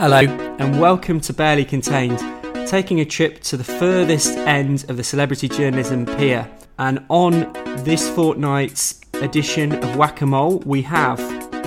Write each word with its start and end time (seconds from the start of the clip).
Hello, 0.00 0.20
and 0.20 0.80
welcome 0.80 1.18
to 1.22 1.32
Barely 1.32 1.64
Contained, 1.64 2.20
taking 2.68 3.00
a 3.00 3.04
trip 3.04 3.40
to 3.40 3.56
the 3.56 3.64
furthest 3.64 4.38
end 4.38 4.88
of 4.88 4.96
the 4.96 5.02
celebrity 5.02 5.48
journalism 5.48 6.06
pier. 6.06 6.48
And 6.78 7.04
on 7.08 7.52
this 7.82 8.08
fortnight's 8.08 9.00
edition 9.14 9.72
of 9.72 9.96
Whack 9.96 10.20
a 10.20 10.26
Mole, 10.26 10.62
we 10.64 10.82
have 10.82 11.18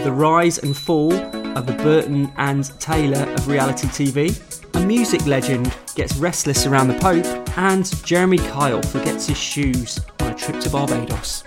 the 0.06 0.14
rise 0.14 0.60
and 0.60 0.78
fall 0.78 1.12
of 1.58 1.66
the 1.66 1.74
Burton 1.84 2.32
and 2.38 2.64
Taylor 2.80 3.30
of 3.34 3.50
reality 3.50 3.90
TV. 3.90 4.40
A 4.78 4.80
music 4.80 5.26
legend 5.26 5.76
gets 5.96 6.16
restless 6.16 6.66
around 6.66 6.88
the 6.88 7.00
Pope, 7.00 7.26
and 7.58 7.86
Jeremy 8.06 8.38
Kyle 8.38 8.82
forgets 8.82 9.28
his 9.28 9.38
shoes 9.38 10.00
on 10.22 10.32
a 10.32 10.36
trip 10.36 10.62
to 10.62 10.70
Barbados. 10.70 11.44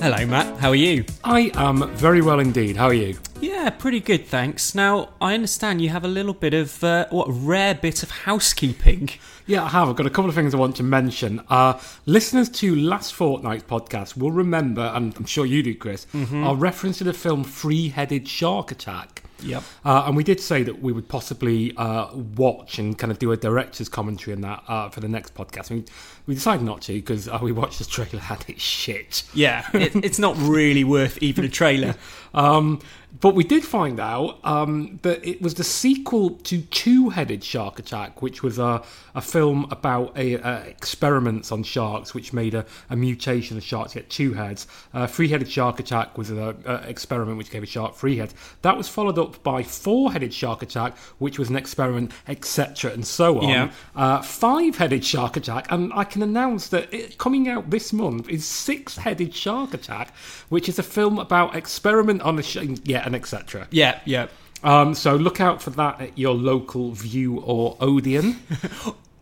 Hello, 0.00 0.24
Matt. 0.26 0.58
How 0.58 0.68
are 0.70 0.74
you? 0.76 1.04
I 1.24 1.50
am 1.54 1.88
very 1.96 2.22
well 2.22 2.38
indeed. 2.38 2.76
How 2.76 2.86
are 2.86 2.94
you? 2.94 3.18
Yeah, 3.40 3.68
pretty 3.70 3.98
good, 4.00 4.26
thanks. 4.26 4.74
Now, 4.74 5.10
I 5.20 5.34
understand 5.34 5.82
you 5.82 5.88
have 5.88 6.04
a 6.04 6.08
little 6.08 6.34
bit 6.34 6.54
of 6.54 6.82
uh, 6.84 7.06
what 7.10 7.26
rare 7.30 7.74
bit 7.74 8.02
of 8.04 8.10
housekeeping. 8.10 9.10
Yeah, 9.46 9.64
I 9.64 9.68
have. 9.68 9.88
I've 9.88 9.96
got 9.96 10.06
a 10.06 10.10
couple 10.10 10.28
of 10.28 10.34
things 10.34 10.54
I 10.54 10.58
want 10.58 10.76
to 10.76 10.82
mention. 10.82 11.40
Uh, 11.48 11.80
listeners 12.06 12.48
to 12.50 12.74
last 12.76 13.12
fortnight's 13.14 13.64
podcast 13.64 14.16
will 14.16 14.30
remember, 14.30 14.82
and 14.94 15.14
I'm 15.16 15.24
sure 15.24 15.44
you 15.46 15.62
do, 15.62 15.74
Chris, 15.74 16.06
our 16.32 16.54
reference 16.54 16.98
to 16.98 17.04
the 17.04 17.12
film 17.12 17.42
Three 17.44 17.88
Headed 17.88 18.28
Shark 18.28 18.70
Attack. 18.70 19.24
Yep. 19.42 19.62
Uh, 19.84 20.04
and 20.06 20.16
we 20.16 20.24
did 20.24 20.40
say 20.40 20.62
that 20.62 20.82
we 20.82 20.92
would 20.92 21.08
possibly 21.08 21.76
uh, 21.76 22.14
watch 22.14 22.78
and 22.78 22.98
kind 22.98 23.10
of 23.10 23.18
do 23.18 23.32
a 23.32 23.36
director's 23.36 23.88
commentary 23.88 24.34
on 24.34 24.42
that 24.42 24.62
uh, 24.68 24.88
for 24.88 25.00
the 25.00 25.08
next 25.08 25.34
podcast. 25.34 25.70
I 25.70 25.76
mean, 25.76 25.84
we 26.26 26.34
decided 26.34 26.64
not 26.64 26.82
to 26.82 26.92
because 26.92 27.28
uh, 27.28 27.38
we 27.40 27.52
watched 27.52 27.78
the 27.78 27.84
trailer 27.84 28.22
and 28.28 28.44
it's 28.48 28.62
shit. 28.62 29.22
Yeah, 29.34 29.66
it, 29.74 29.94
it's 29.96 30.18
not 30.18 30.36
really 30.38 30.84
worth 30.84 31.22
even 31.22 31.44
a 31.44 31.48
trailer. 31.48 31.94
Um, 32.34 32.80
but 33.20 33.34
we 33.34 33.42
did 33.42 33.64
find 33.64 33.98
out 33.98 34.38
um, 34.44 34.98
that 35.02 35.26
it 35.26 35.40
was 35.40 35.54
the 35.54 35.64
sequel 35.64 36.30
to 36.30 36.60
Two 36.62 37.08
Headed 37.08 37.42
Shark 37.42 37.78
Attack, 37.78 38.22
which 38.22 38.42
was 38.42 38.58
a, 38.58 38.82
a 39.14 39.20
film 39.20 39.66
about 39.70 40.16
a, 40.16 40.38
uh, 40.38 40.58
experiments 40.60 41.50
on 41.50 41.62
sharks, 41.62 42.14
which 42.14 42.32
made 42.32 42.54
a, 42.54 42.66
a 42.90 42.96
mutation 42.96 43.56
of 43.56 43.64
sharks 43.64 43.94
get 43.94 44.08
two 44.10 44.34
heads. 44.34 44.66
Uh, 44.92 45.06
Three 45.06 45.28
Headed 45.28 45.50
Shark 45.50 45.80
Attack 45.80 46.18
was 46.18 46.30
an 46.30 46.56
experiment 46.86 47.38
which 47.38 47.50
gave 47.50 47.62
a 47.62 47.66
shark 47.66 47.96
three 47.96 48.18
heads. 48.18 48.34
That 48.62 48.76
was 48.76 48.88
followed 48.88 49.18
up 49.18 49.42
by 49.42 49.62
Four 49.62 50.12
Headed 50.12 50.32
Shark 50.32 50.62
Attack, 50.62 50.96
which 51.18 51.38
was 51.38 51.48
an 51.48 51.56
experiment, 51.56 52.12
etc., 52.28 52.92
and 52.92 53.06
so 53.06 53.40
on. 53.40 53.48
Yeah. 53.48 53.72
Uh, 53.96 54.22
Five 54.22 54.76
Headed 54.76 55.04
Shark 55.04 55.36
Attack, 55.36 55.66
and 55.70 55.92
I 55.94 56.04
can 56.04 56.22
announce 56.22 56.68
that 56.68 56.92
it, 56.92 57.18
coming 57.18 57.48
out 57.48 57.70
this 57.70 57.92
month 57.92 58.28
is 58.28 58.44
Six 58.44 58.98
Headed 58.98 59.34
Shark 59.34 59.74
Attack, 59.74 60.14
which 60.50 60.68
is 60.68 60.78
a 60.78 60.82
film 60.82 61.18
about 61.18 61.56
experiment 61.56 62.22
on 62.22 62.38
a 62.38 62.42
shark. 62.42 62.66
yeah, 62.84 62.97
and 63.04 63.14
etc. 63.14 63.66
Yeah, 63.70 64.00
yeah. 64.04 64.28
Um, 64.62 64.94
so 64.94 65.14
look 65.14 65.40
out 65.40 65.62
for 65.62 65.70
that 65.70 66.00
at 66.00 66.18
your 66.18 66.34
local 66.34 66.92
Vue 66.92 67.40
or 67.40 67.76
Odeon. 67.80 68.38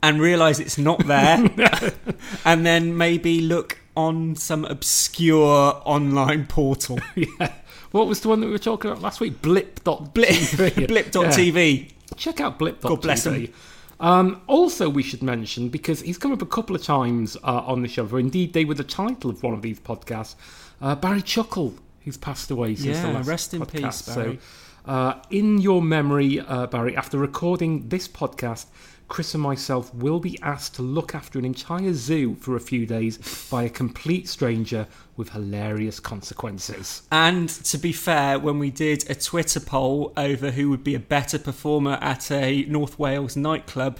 And 0.02 0.20
realise 0.20 0.60
it's 0.60 0.78
not 0.78 1.04
there. 1.06 1.50
and 2.44 2.64
then 2.64 2.96
maybe 2.96 3.40
look 3.40 3.78
on 3.96 4.36
some 4.36 4.64
obscure 4.64 5.82
online 5.84 6.46
portal. 6.46 7.00
yeah. 7.16 7.52
What 7.90 8.06
was 8.06 8.20
the 8.20 8.28
one 8.28 8.38
that 8.40 8.46
we 8.46 8.52
were 8.52 8.58
talking 8.58 8.88
about 8.88 9.02
last 9.02 9.18
week? 9.18 9.42
Blip. 9.42 9.82
Blip, 9.82 10.12
Blip. 10.12 10.74
blip.tv. 10.74 11.90
Check 12.14 12.40
out 12.40 12.56
Blip. 12.56 12.80
God 12.82 13.00
bless 13.00 13.26
him. 13.26 13.52
Um, 13.98 14.42
also, 14.46 14.88
we 14.88 15.02
should 15.02 15.22
mention 15.22 15.70
because 15.70 16.02
he's 16.02 16.18
come 16.18 16.32
up 16.32 16.42
a 16.42 16.46
couple 16.46 16.76
of 16.76 16.82
times 16.82 17.36
uh, 17.42 17.62
on 17.66 17.82
the 17.82 17.88
show. 17.88 18.06
For 18.06 18.20
indeed, 18.20 18.52
they 18.52 18.64
were 18.64 18.74
the 18.74 18.84
title 18.84 19.30
of 19.30 19.42
one 19.42 19.54
of 19.54 19.62
these 19.62 19.80
podcasts. 19.80 20.34
Uh, 20.80 20.94
Barry 20.94 21.22
Chuckle, 21.22 21.74
who's 22.06 22.16
passed 22.16 22.50
away 22.50 22.74
since 22.74 23.00
the 23.00 23.12
last 23.12 23.26
rest 23.26 23.52
in 23.52 23.60
podcast. 23.60 23.82
peace, 23.82 24.02
Barry. 24.14 24.38
So, 24.86 24.90
uh, 24.90 25.20
in 25.30 25.58
your 25.58 25.82
memory, 25.82 26.40
uh, 26.40 26.68
Barry, 26.68 26.96
after 26.96 27.18
recording 27.18 27.88
this 27.88 28.06
podcast, 28.08 28.66
Chris 29.08 29.34
and 29.34 29.42
myself 29.42 29.92
will 29.94 30.20
be 30.20 30.40
asked 30.40 30.74
to 30.76 30.82
look 30.82 31.14
after 31.14 31.38
an 31.38 31.44
entire 31.44 31.92
zoo 31.92 32.36
for 32.36 32.56
a 32.56 32.60
few 32.60 32.86
days 32.86 33.46
by 33.50 33.64
a 33.64 33.68
complete 33.68 34.28
stranger 34.28 34.86
with 35.16 35.30
hilarious 35.30 36.00
consequences. 36.00 37.02
And 37.10 37.48
to 37.48 37.78
be 37.78 37.92
fair, 37.92 38.38
when 38.38 38.58
we 38.58 38.70
did 38.70 39.08
a 39.10 39.14
Twitter 39.14 39.60
poll 39.60 40.12
over 40.16 40.52
who 40.52 40.70
would 40.70 40.84
be 40.84 40.94
a 40.94 41.00
better 41.00 41.38
performer 41.38 41.98
at 42.00 42.30
a 42.30 42.64
North 42.64 42.98
Wales 42.98 43.36
nightclub, 43.36 43.98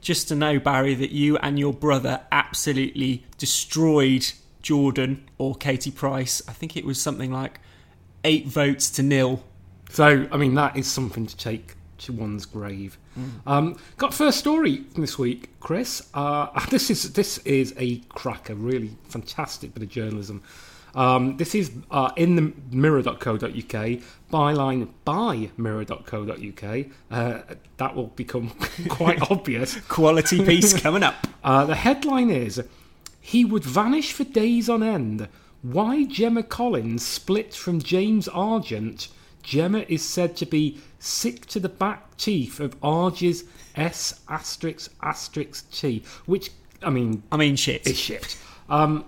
just 0.00 0.28
to 0.28 0.36
know, 0.36 0.60
Barry, 0.60 0.94
that 0.94 1.10
you 1.10 1.36
and 1.38 1.58
your 1.58 1.72
brother 1.72 2.22
absolutely 2.30 3.26
destroyed 3.36 4.32
Jordan 4.62 5.28
or 5.38 5.54
Katie 5.54 5.90
Price. 5.90 6.42
I 6.48 6.52
think 6.52 6.76
it 6.76 6.84
was 6.84 7.00
something 7.00 7.32
like 7.32 7.60
eight 8.24 8.46
votes 8.46 8.90
to 8.90 9.02
nil. 9.02 9.42
So, 9.90 10.28
I 10.30 10.36
mean, 10.36 10.54
that 10.54 10.76
is 10.76 10.86
something 10.86 11.26
to 11.26 11.36
take 11.36 11.74
to 11.98 12.12
one's 12.12 12.46
grave. 12.46 12.98
Mm. 13.18 13.30
Um, 13.46 13.76
got 13.96 14.14
first 14.14 14.38
story 14.38 14.84
this 14.96 15.18
week, 15.18 15.50
Chris. 15.60 16.08
Uh, 16.14 16.48
this 16.70 16.90
is 16.90 17.12
this 17.12 17.38
is 17.38 17.74
a 17.76 17.96
cracker, 18.08 18.54
really 18.54 18.96
fantastic 19.08 19.74
bit 19.74 19.82
of 19.82 19.88
journalism. 19.88 20.42
Um, 20.94 21.36
this 21.36 21.54
is 21.54 21.70
uh, 21.90 22.10
in 22.16 22.36
the 22.36 22.52
mirror.co.uk, 22.70 24.00
byline 24.32 24.88
by 25.04 25.50
mirror.co.uk. 25.56 26.86
Uh, 27.10 27.40
that 27.76 27.94
will 27.94 28.08
become 28.08 28.50
quite 28.88 29.18
obvious. 29.30 29.76
Quality 29.82 30.44
piece 30.44 30.78
coming 30.80 31.02
up. 31.02 31.26
Uh, 31.44 31.66
the 31.66 31.74
headline 31.74 32.30
is 32.30 32.62
He 33.28 33.44
would 33.44 33.62
vanish 33.62 34.12
for 34.12 34.24
days 34.24 34.70
on 34.70 34.82
end. 34.82 35.28
Why 35.60 36.04
Gemma 36.04 36.42
Collins 36.42 37.04
split 37.04 37.52
from 37.52 37.78
James 37.78 38.26
Argent. 38.26 39.08
Gemma 39.42 39.84
is 39.86 40.02
said 40.02 40.34
to 40.38 40.46
be 40.46 40.80
sick 40.98 41.44
to 41.48 41.60
the 41.60 41.68
back 41.68 42.16
teeth 42.16 42.58
of 42.58 42.74
Arge's 42.82 43.44
S 43.76 44.22
asterisk 44.30 44.90
asterisk 45.02 45.70
T, 45.70 46.02
which, 46.24 46.52
I 46.82 46.88
mean, 46.88 47.22
I 47.30 47.36
mean, 47.36 47.56
shit. 47.56 47.86
is 47.86 47.98
shit. 47.98 48.38
Um, 48.70 49.04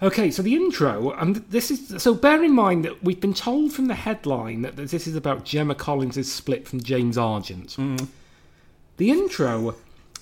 okay, 0.00 0.30
so 0.30 0.40
the 0.40 0.54
intro, 0.54 1.10
and 1.10 1.34
this 1.50 1.72
is 1.72 2.00
so. 2.00 2.14
Bear 2.14 2.44
in 2.44 2.54
mind 2.54 2.84
that 2.84 3.02
we've 3.02 3.20
been 3.20 3.34
told 3.34 3.72
from 3.72 3.88
the 3.88 3.96
headline 3.96 4.62
that 4.62 4.76
this 4.76 5.08
is 5.08 5.16
about 5.16 5.44
Gemma 5.44 5.74
Collins' 5.74 6.30
split 6.30 6.68
from 6.68 6.80
James 6.80 7.18
Argent. 7.18 7.76
The 8.98 9.10
intro 9.10 9.74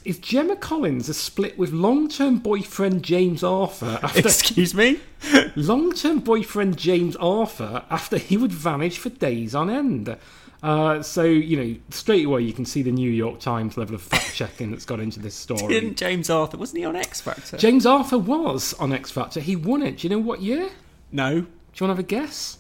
is 0.04 0.18
Gemma 0.18 0.56
Collins 0.56 1.08
a 1.08 1.14
split 1.14 1.58
with 1.58 1.72
long-term 1.72 2.38
boyfriend 2.38 3.02
James 3.02 3.42
Arthur 3.42 3.98
after 4.02 4.20
Excuse 4.20 4.74
me? 4.74 5.00
long-term 5.56 6.20
boyfriend 6.20 6.76
James 6.76 7.16
Arthur 7.16 7.84
after 7.90 8.18
he 8.18 8.36
would 8.36 8.52
vanish 8.52 8.98
for 8.98 9.10
days 9.10 9.54
on 9.54 9.70
end. 9.70 10.16
Uh, 10.62 11.02
so 11.02 11.22
you 11.24 11.56
know, 11.56 11.76
straight 11.90 12.26
away 12.26 12.42
you 12.42 12.52
can 12.52 12.66
see 12.66 12.82
the 12.82 12.92
New 12.92 13.10
York 13.10 13.40
Times 13.40 13.76
level 13.76 13.94
of 13.94 14.02
fact 14.02 14.34
checking 14.34 14.70
that's 14.70 14.84
got 14.84 15.00
into 15.00 15.18
this 15.18 15.34
story. 15.34 15.68
Didn't 15.68 15.96
James 15.96 16.28
Arthur, 16.28 16.58
wasn't 16.58 16.80
he 16.80 16.84
on 16.84 16.96
X 16.96 17.20
Factor? 17.20 17.56
James 17.56 17.86
Arthur 17.86 18.18
was 18.18 18.74
on 18.74 18.92
X 18.92 19.10
Factor. 19.10 19.40
He 19.40 19.56
won 19.56 19.82
it. 19.82 19.98
Do 19.98 20.08
you 20.08 20.10
know 20.10 20.18
what 20.18 20.42
year? 20.42 20.68
No. 21.12 21.30
Do 21.32 21.36
you 21.38 21.42
want 21.42 21.76
to 21.76 21.86
have 21.86 21.98
a 21.98 22.02
guess? 22.02 22.58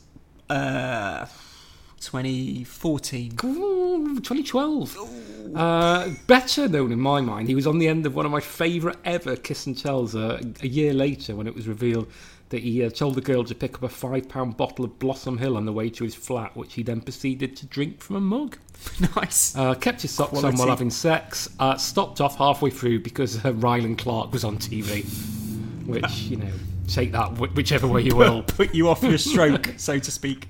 Uh, 0.48 1.26
2014. 2.00 3.32
Ooh, 3.44 4.14
2012. 4.20 4.96
Uh, 5.54 6.10
better 6.26 6.68
known 6.68 6.92
in 6.92 7.00
my 7.00 7.20
mind, 7.20 7.48
he 7.48 7.54
was 7.54 7.66
on 7.66 7.78
the 7.78 7.88
end 7.88 8.06
of 8.06 8.14
one 8.14 8.26
of 8.26 8.32
my 8.32 8.40
favourite 8.40 8.98
ever 9.04 9.36
kiss 9.36 9.66
and 9.66 9.76
tells 9.76 10.14
uh, 10.14 10.40
a 10.62 10.66
year 10.66 10.92
later 10.92 11.34
when 11.34 11.46
it 11.46 11.54
was 11.54 11.66
revealed 11.66 12.10
that 12.50 12.62
he 12.62 12.84
uh, 12.84 12.90
told 12.90 13.14
the 13.14 13.20
girl 13.20 13.44
to 13.44 13.54
pick 13.54 13.76
up 13.76 13.82
a 13.84 13.88
five 13.88 14.28
pound 14.28 14.56
bottle 14.56 14.84
of 14.84 14.98
Blossom 14.98 15.38
Hill 15.38 15.56
on 15.56 15.64
the 15.64 15.72
way 15.72 15.88
to 15.90 16.04
his 16.04 16.14
flat, 16.14 16.54
which 16.56 16.74
he 16.74 16.82
then 16.82 17.00
proceeded 17.00 17.56
to 17.56 17.66
drink 17.66 18.00
from 18.00 18.16
a 18.16 18.20
mug. 18.20 18.58
nice. 19.16 19.56
Uh, 19.56 19.74
kept 19.74 20.02
his 20.02 20.10
socks 20.10 20.42
on 20.42 20.56
while 20.56 20.68
having 20.68 20.90
sex. 20.90 21.48
Uh, 21.58 21.76
stopped 21.76 22.20
off 22.20 22.36
halfway 22.36 22.70
through 22.70 23.00
because 23.00 23.36
uh, 23.44 23.52
Rylan 23.52 23.96
Clark 23.96 24.32
was 24.32 24.44
on 24.44 24.58
TV. 24.58 25.04
Which, 25.86 26.22
you 26.22 26.36
know, 26.36 26.52
take 26.88 27.12
that 27.12 27.28
wh- 27.36 27.54
whichever 27.56 27.86
way 27.86 28.02
you 28.02 28.16
will. 28.16 28.42
Put 28.46 28.74
you 28.74 28.88
off 28.88 29.02
your 29.02 29.18
stroke, 29.18 29.74
so 29.76 29.98
to 29.98 30.10
speak. 30.10 30.48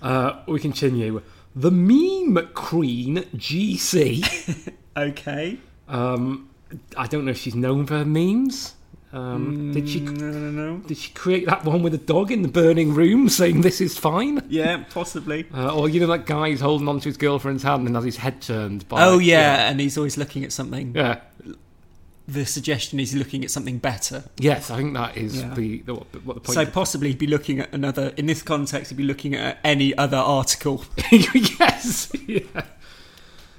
Uh, 0.00 0.42
we 0.46 0.60
continue. 0.60 1.22
The 1.56 1.70
meme 1.70 2.48
queen 2.54 3.18
GC. 3.36 4.72
Okay. 4.96 5.58
Um, 5.88 6.48
I 6.96 7.08
don't 7.08 7.24
know 7.24 7.32
if 7.32 7.38
she's 7.38 7.56
known 7.56 7.84
for 7.84 7.94
her 7.98 8.04
memes. 8.04 8.74
Um, 9.12 9.72
did 9.72 9.88
she 9.88 9.98
No, 10.00 10.12
no, 10.30 10.50
no. 10.52 10.76
did 10.86 10.96
she 10.98 11.10
create 11.12 11.46
that 11.46 11.64
one 11.64 11.82
with 11.82 11.94
a 11.94 11.98
dog 11.98 12.30
in 12.30 12.42
the 12.42 12.48
burning 12.48 12.94
room 12.94 13.28
saying 13.28 13.62
this 13.62 13.80
is 13.80 13.98
fine? 13.98 14.40
Yeah, 14.48 14.84
possibly. 14.90 15.46
Uh, 15.52 15.74
or 15.76 15.88
you 15.88 15.98
know 15.98 16.06
that 16.06 16.26
guy 16.26 16.50
who's 16.50 16.60
holding 16.60 16.86
onto 16.88 17.08
his 17.08 17.16
girlfriend's 17.16 17.64
hand 17.64 17.86
and 17.88 17.96
has 17.96 18.04
his 18.04 18.16
head 18.18 18.40
turned 18.40 18.88
by 18.88 19.02
Oh, 19.04 19.18
yeah, 19.18 19.68
and 19.68 19.80
he's 19.80 19.96
always 19.98 20.16
looking 20.16 20.44
at 20.44 20.52
something. 20.52 20.94
yeah. 20.94 21.20
The 22.26 22.46
suggestion 22.46 22.98
is 23.00 23.14
looking 23.14 23.44
at 23.44 23.50
something 23.50 23.78
better. 23.78 24.24
Yes, 24.38 24.70
I 24.70 24.78
think 24.78 24.94
that 24.94 25.16
is 25.16 25.40
Yeah. 25.40 25.54
the, 25.54 25.78
the 25.82 25.94
what 25.94 26.12
the 26.12 26.20
point. 26.40 26.48
So 26.48 26.64
possibly 26.64 27.08
he'd 27.08 27.18
be 27.18 27.26
looking 27.26 27.60
at 27.60 27.72
another, 27.74 28.14
in 28.16 28.24
this 28.26 28.40
context, 28.40 28.90
he'd 28.90 28.96
be 28.96 29.04
looking 29.04 29.34
at 29.34 29.58
any 29.62 29.94
other 29.98 30.16
article. 30.16 30.84
yes. 31.12 32.10
Yeah. 32.26 32.40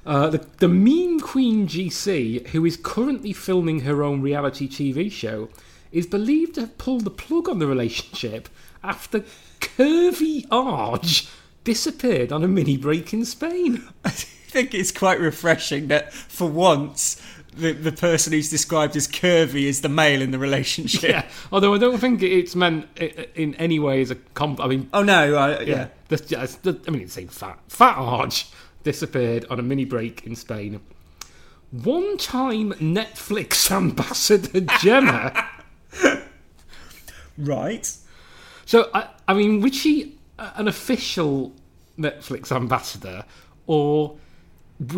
Uh, 0.05 0.29
the, 0.29 0.45
the 0.57 0.67
Mean 0.67 1.19
Queen 1.19 1.67
GC, 1.67 2.47
who 2.49 2.65
is 2.65 2.77
currently 2.77 3.33
filming 3.33 3.81
her 3.81 4.03
own 4.03 4.21
reality 4.21 4.67
TV 4.67 5.11
show, 5.11 5.49
is 5.91 6.05
believed 6.07 6.55
to 6.55 6.61
have 6.61 6.77
pulled 6.77 7.05
the 7.05 7.11
plug 7.11 7.47
on 7.49 7.59
the 7.59 7.67
relationship 7.67 8.49
after 8.83 9.21
curvy 9.59 10.45
Arge 10.51 11.27
disappeared 11.63 12.31
on 12.31 12.43
a 12.43 12.47
mini 12.47 12.77
break 12.77 13.13
in 13.13 13.25
Spain. 13.25 13.87
I 14.05 14.09
think 14.09 14.73
it's 14.73 14.91
quite 14.91 15.19
refreshing 15.19 15.87
that 15.87 16.13
for 16.13 16.47
once 16.49 17.19
the, 17.55 17.71
the 17.73 17.91
person 17.91 18.33
who's 18.33 18.49
described 18.49 18.95
as 18.95 19.07
curvy 19.07 19.63
is 19.63 19.81
the 19.81 19.89
male 19.89 20.21
in 20.21 20.31
the 20.31 20.39
relationship. 20.39 21.09
Yeah, 21.09 21.29
although 21.51 21.73
I 21.73 21.77
don't 21.77 21.97
think 21.97 22.21
it's 22.21 22.55
meant 22.55 22.87
in 23.35 23.55
any 23.55 23.79
way 23.79 24.01
as 24.01 24.11
a 24.11 24.15
comp. 24.15 24.59
I 24.59 24.67
mean, 24.67 24.89
Oh 24.93 25.03
no, 25.03 25.35
I, 25.35 25.59
yeah. 25.61 25.61
yeah, 25.61 25.87
the, 26.09 26.17
just 26.17 26.63
the, 26.63 26.79
I 26.87 26.91
mean, 26.91 27.03
it's 27.03 27.13
saying 27.13 27.29
fat. 27.29 27.59
Fat 27.67 27.97
Arge 27.97 28.47
disappeared 28.83 29.45
on 29.49 29.59
a 29.59 29.63
mini 29.63 29.85
break 29.85 30.25
in 30.25 30.35
Spain. 30.35 30.79
One 31.71 32.17
time 32.17 32.73
Netflix 32.73 33.71
ambassador 33.75 34.61
Gemma. 34.79 35.49
Right. 37.37 37.91
So, 38.65 38.89
I, 38.93 39.09
I 39.27 39.33
mean, 39.33 39.61
was 39.61 39.75
she 39.75 40.17
an 40.37 40.67
official 40.67 41.53
Netflix 41.97 42.51
ambassador, 42.51 43.25
or 43.67 44.17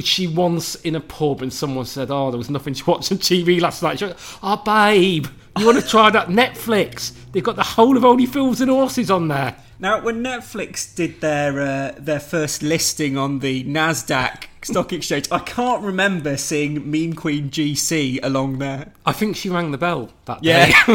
she 0.03 0.27
once 0.27 0.75
in 0.75 0.95
a 0.95 0.99
pub 0.99 1.41
and 1.41 1.51
someone 1.53 1.85
said, 1.85 2.09
"Oh, 2.11 2.31
there 2.31 2.37
was 2.37 2.49
nothing 2.49 2.73
to 2.73 2.85
watch 2.89 3.11
on 3.11 3.17
TV 3.19 3.59
last 3.61 3.83
night"? 3.83 3.99
She 3.99 4.05
went, 4.05 4.17
"Oh, 4.41 4.61
babe, 4.65 5.27
you 5.57 5.65
want 5.65 5.81
to 5.81 5.87
try 5.87 6.09
that 6.09 6.27
Netflix? 6.29 7.13
They've 7.31 7.43
got 7.43 7.55
the 7.55 7.63
whole 7.63 7.95
of 7.97 8.03
Only 8.05 8.25
Fools 8.25 8.61
and 8.61 8.69
Horses 8.71 9.11
on 9.11 9.27
there." 9.27 9.55
Now, 9.79 10.01
when 10.01 10.23
Netflix 10.23 10.95
did 10.95 11.21
their 11.21 11.61
uh, 11.61 11.95
their 11.99 12.19
first 12.19 12.63
listing 12.63 13.15
on 13.17 13.39
the 13.39 13.63
Nasdaq 13.65 14.45
stock 14.63 14.91
exchange, 14.91 15.27
I 15.31 15.37
can't 15.39 15.83
remember 15.83 16.35
seeing 16.35 16.89
Meme 16.89 17.13
Queen 17.13 17.51
GC 17.51 18.19
along 18.23 18.57
there. 18.57 18.91
I 19.05 19.11
think 19.11 19.35
she 19.35 19.49
rang 19.51 19.69
the 19.69 19.77
bell 19.77 20.09
that 20.25 20.43
Yeah. 20.43 20.65
day. 20.65 20.73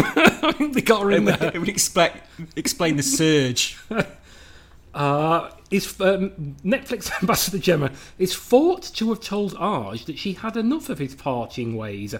I 0.42 0.52
think 0.58 0.74
they 0.74 0.80
got 0.82 1.02
her 1.02 1.12
It 1.12 1.18
in 1.18 1.24
would, 1.26 1.38
there. 1.38 1.52
it 1.54 1.58
would 1.60 1.68
explain 1.68 2.10
explain 2.56 2.96
the 2.96 3.04
surge. 3.04 3.78
Uh, 4.94 5.50
is 5.70 5.98
um, 6.00 6.56
Netflix 6.64 7.10
ambassador 7.22 7.58
Gemma 7.58 7.90
is 8.18 8.36
thought 8.36 8.82
to 8.94 9.08
have 9.08 9.20
told 9.20 9.54
Arj 9.54 10.04
that 10.04 10.18
she 10.18 10.34
had 10.34 10.56
enough 10.56 10.90
of 10.90 10.98
his 10.98 11.14
partying 11.14 11.76
ways. 11.76 12.14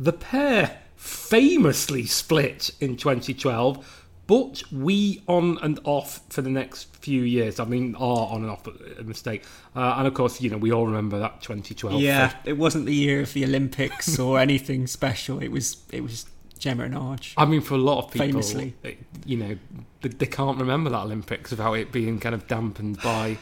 The 0.00 0.12
pair 0.12 0.80
famously 0.96 2.06
split 2.06 2.70
in 2.80 2.96
2012, 2.96 4.06
but 4.26 4.62
we 4.72 5.22
on 5.26 5.58
and 5.62 5.80
off 5.84 6.20
for 6.28 6.42
the 6.42 6.50
next 6.50 6.94
few 6.96 7.22
years. 7.22 7.60
I 7.60 7.64
mean, 7.64 7.94
are 7.94 8.28
on 8.28 8.42
and 8.42 8.50
off, 8.50 8.64
but 8.64 8.76
a 8.98 9.02
mistake. 9.02 9.44
Uh, 9.74 9.94
and 9.98 10.06
of 10.06 10.14
course, 10.14 10.40
you 10.40 10.50
know, 10.50 10.58
we 10.58 10.72
all 10.72 10.86
remember 10.86 11.18
that 11.18 11.40
2012. 11.40 12.00
Yeah, 12.00 12.34
it 12.44 12.58
wasn't 12.58 12.86
the 12.86 12.94
year 12.94 13.20
of 13.20 13.32
the 13.32 13.44
Olympics 13.44 14.18
or 14.18 14.38
anything 14.40 14.86
special. 14.86 15.40
It 15.40 15.48
was 15.48 15.78
it 15.92 16.02
was 16.02 16.26
Gemma 16.58 16.84
and 16.84 16.94
Arch. 16.96 17.34
I 17.36 17.44
mean, 17.46 17.60
for 17.60 17.74
a 17.74 17.78
lot 17.78 18.04
of 18.04 18.10
people, 18.10 18.26
Famously. 18.26 18.74
it- 18.82 18.98
you 19.24 19.36
know, 19.36 19.58
they, 20.02 20.08
they 20.10 20.26
can't 20.26 20.58
remember 20.58 20.90
that 20.90 21.00
Olympics 21.02 21.50
without 21.50 21.74
it 21.74 21.92
being 21.92 22.18
kind 22.20 22.34
of 22.34 22.46
dampened 22.46 23.00
by 23.02 23.38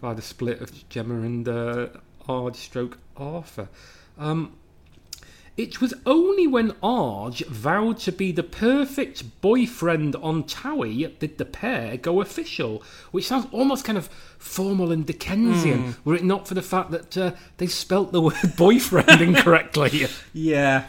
by 0.00 0.14
the 0.14 0.22
split 0.22 0.60
of 0.60 0.88
Gemma 0.88 1.14
and 1.22 1.48
uh, 1.48 1.88
Arj 2.28 2.56
stroke 2.56 2.98
Arthur. 3.16 3.68
Um, 4.16 4.52
it 5.56 5.80
was 5.80 5.92
only 6.06 6.46
when 6.46 6.70
Arj 6.84 7.44
vowed 7.46 7.98
to 8.00 8.12
be 8.12 8.30
the 8.30 8.44
perfect 8.44 9.40
boyfriend 9.40 10.14
on 10.16 10.44
Towie 10.44 11.18
did 11.18 11.36
the 11.38 11.44
pair 11.44 11.96
go 11.96 12.20
official, 12.20 12.80
which 13.10 13.26
sounds 13.26 13.48
almost 13.50 13.84
kind 13.84 13.98
of 13.98 14.06
formal 14.38 14.92
and 14.92 15.04
Dickensian, 15.04 15.96
were 16.04 16.14
it 16.14 16.22
not 16.22 16.46
for 16.46 16.54
the 16.54 16.62
fact 16.62 16.92
that 16.92 17.18
uh, 17.18 17.32
they 17.56 17.66
spelt 17.66 18.12
the 18.12 18.20
word 18.22 18.36
boyfriend 18.56 19.20
incorrectly. 19.20 20.06
Yeah. 20.32 20.84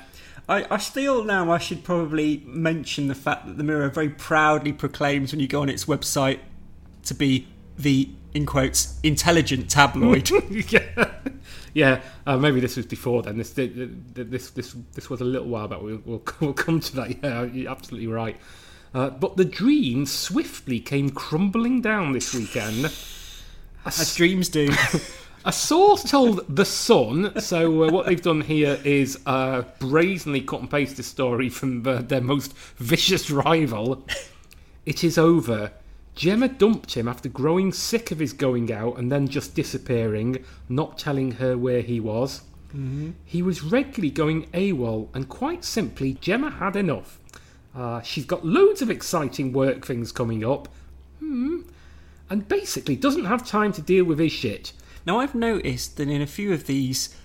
I, 0.50 0.66
I 0.72 0.78
still 0.80 1.24
now 1.24 1.52
I 1.52 1.60
should 1.60 1.84
probably 1.84 2.44
mention 2.46 3.08
the 3.08 3.16
fact 3.16 3.46
that 3.46 3.58
the 3.58 3.64
Mirror 3.64 3.90
very 3.90 4.10
proudly 4.10 4.74
proclaims 4.74 5.32
when 5.32 5.40
you 5.40 5.48
go 5.48 5.62
on 5.62 5.70
its 5.70 5.86
website 5.86 6.40
to 7.04 7.14
be 7.14 7.48
the 7.78 8.10
in 8.34 8.46
quotes 8.46 9.00
intelligent 9.04 9.70
tabloid. 9.70 10.30
yeah, 10.72 11.12
yeah. 11.74 12.02
Uh, 12.26 12.38
maybe 12.38 12.60
this 12.60 12.78
was 12.78 12.88
before 12.88 13.22
then. 13.22 13.38
This 13.38 13.52
this 13.52 14.50
this 14.50 14.76
this 14.94 15.10
was 15.10 15.22
a 15.22 15.26
little 15.26 15.48
while 15.48 15.68
back. 15.68 15.82
We'll 15.82 16.02
we'll, 16.04 16.24
we'll 16.40 16.54
come 16.54 16.80
to 16.80 16.96
that. 16.96 17.24
Yeah, 17.24 17.44
you're 17.44 17.72
absolutely 17.72 18.08
right. 18.08 18.38
Uh, 18.92 19.12
but 19.12 19.38
the 19.38 19.46
dream 19.46 20.08
swiftly 20.08 20.80
came 20.80 21.12
crumbling 21.12 21.80
down 21.80 22.12
this 22.12 22.34
weekend. 22.34 22.86
A 22.86 22.90
As 23.86 24.16
dreams 24.16 24.50
do. 24.50 24.70
a 25.46 25.54
source 25.54 26.04
told 26.04 26.46
The 26.54 26.66
Sun, 26.66 27.40
so 27.40 27.84
uh, 27.84 27.92
what 27.92 28.06
they've 28.06 28.22
done 28.22 28.42
here 28.42 28.80
is 28.84 29.20
uh, 29.26 29.64
brazenly 29.80 30.42
cut 30.42 30.60
and 30.60 30.70
paste 30.70 30.98
the 30.98 31.04
story 31.04 31.50
from 31.50 31.88
uh, 31.88 32.02
their 32.02 32.22
most 32.22 32.56
vicious 32.78 33.32
rival. 33.32 34.06
It 34.86 35.04
is 35.04 35.18
over. 35.18 35.72
Gemma 36.16 36.50
dumped 36.50 36.96
him 36.96 37.08
after 37.08 37.30
growing 37.30 37.72
sick 37.72 38.12
of 38.12 38.20
his 38.20 38.34
going 38.34 38.72
out 38.72 38.98
and 38.98 39.12
then 39.12 39.28
just 39.28 39.56
disappearing, 39.56 40.44
not 40.68 40.98
telling 40.98 41.32
her 41.34 41.58
where 41.58 41.82
he 41.82 42.00
was. 42.00 42.42
He 43.24 43.42
was 43.42 43.64
regularly 43.64 44.12
going 44.12 44.48
AWOL, 44.54 45.08
and 45.14 45.30
quite 45.30 45.64
simply, 45.64 46.14
Gemma 46.14 46.50
had 46.52 46.76
enough. 46.76 47.20
Uh, 47.76 48.02
she's 48.02 48.26
got 48.26 48.46
loads 48.46 48.82
of 48.82 48.90
exciting 48.90 49.54
work 49.54 49.86
things 49.86 50.12
coming 50.12 50.44
up, 50.44 50.68
hmm, 51.20 51.62
and 52.30 52.48
basically 52.48 52.96
doesn't 52.96 53.26
have 53.26 53.48
time 53.48 53.72
to 53.74 53.82
deal 53.82 54.04
with 54.04 54.20
his 54.20 54.32
shit. 54.32 54.74
Now 55.10 55.22
I've 55.22 55.34
noticed 55.34 55.98
that 55.98 56.08
in 56.08 56.22
a 56.22 56.28
few 56.28 56.54
of 56.54 56.68
these 56.68 57.16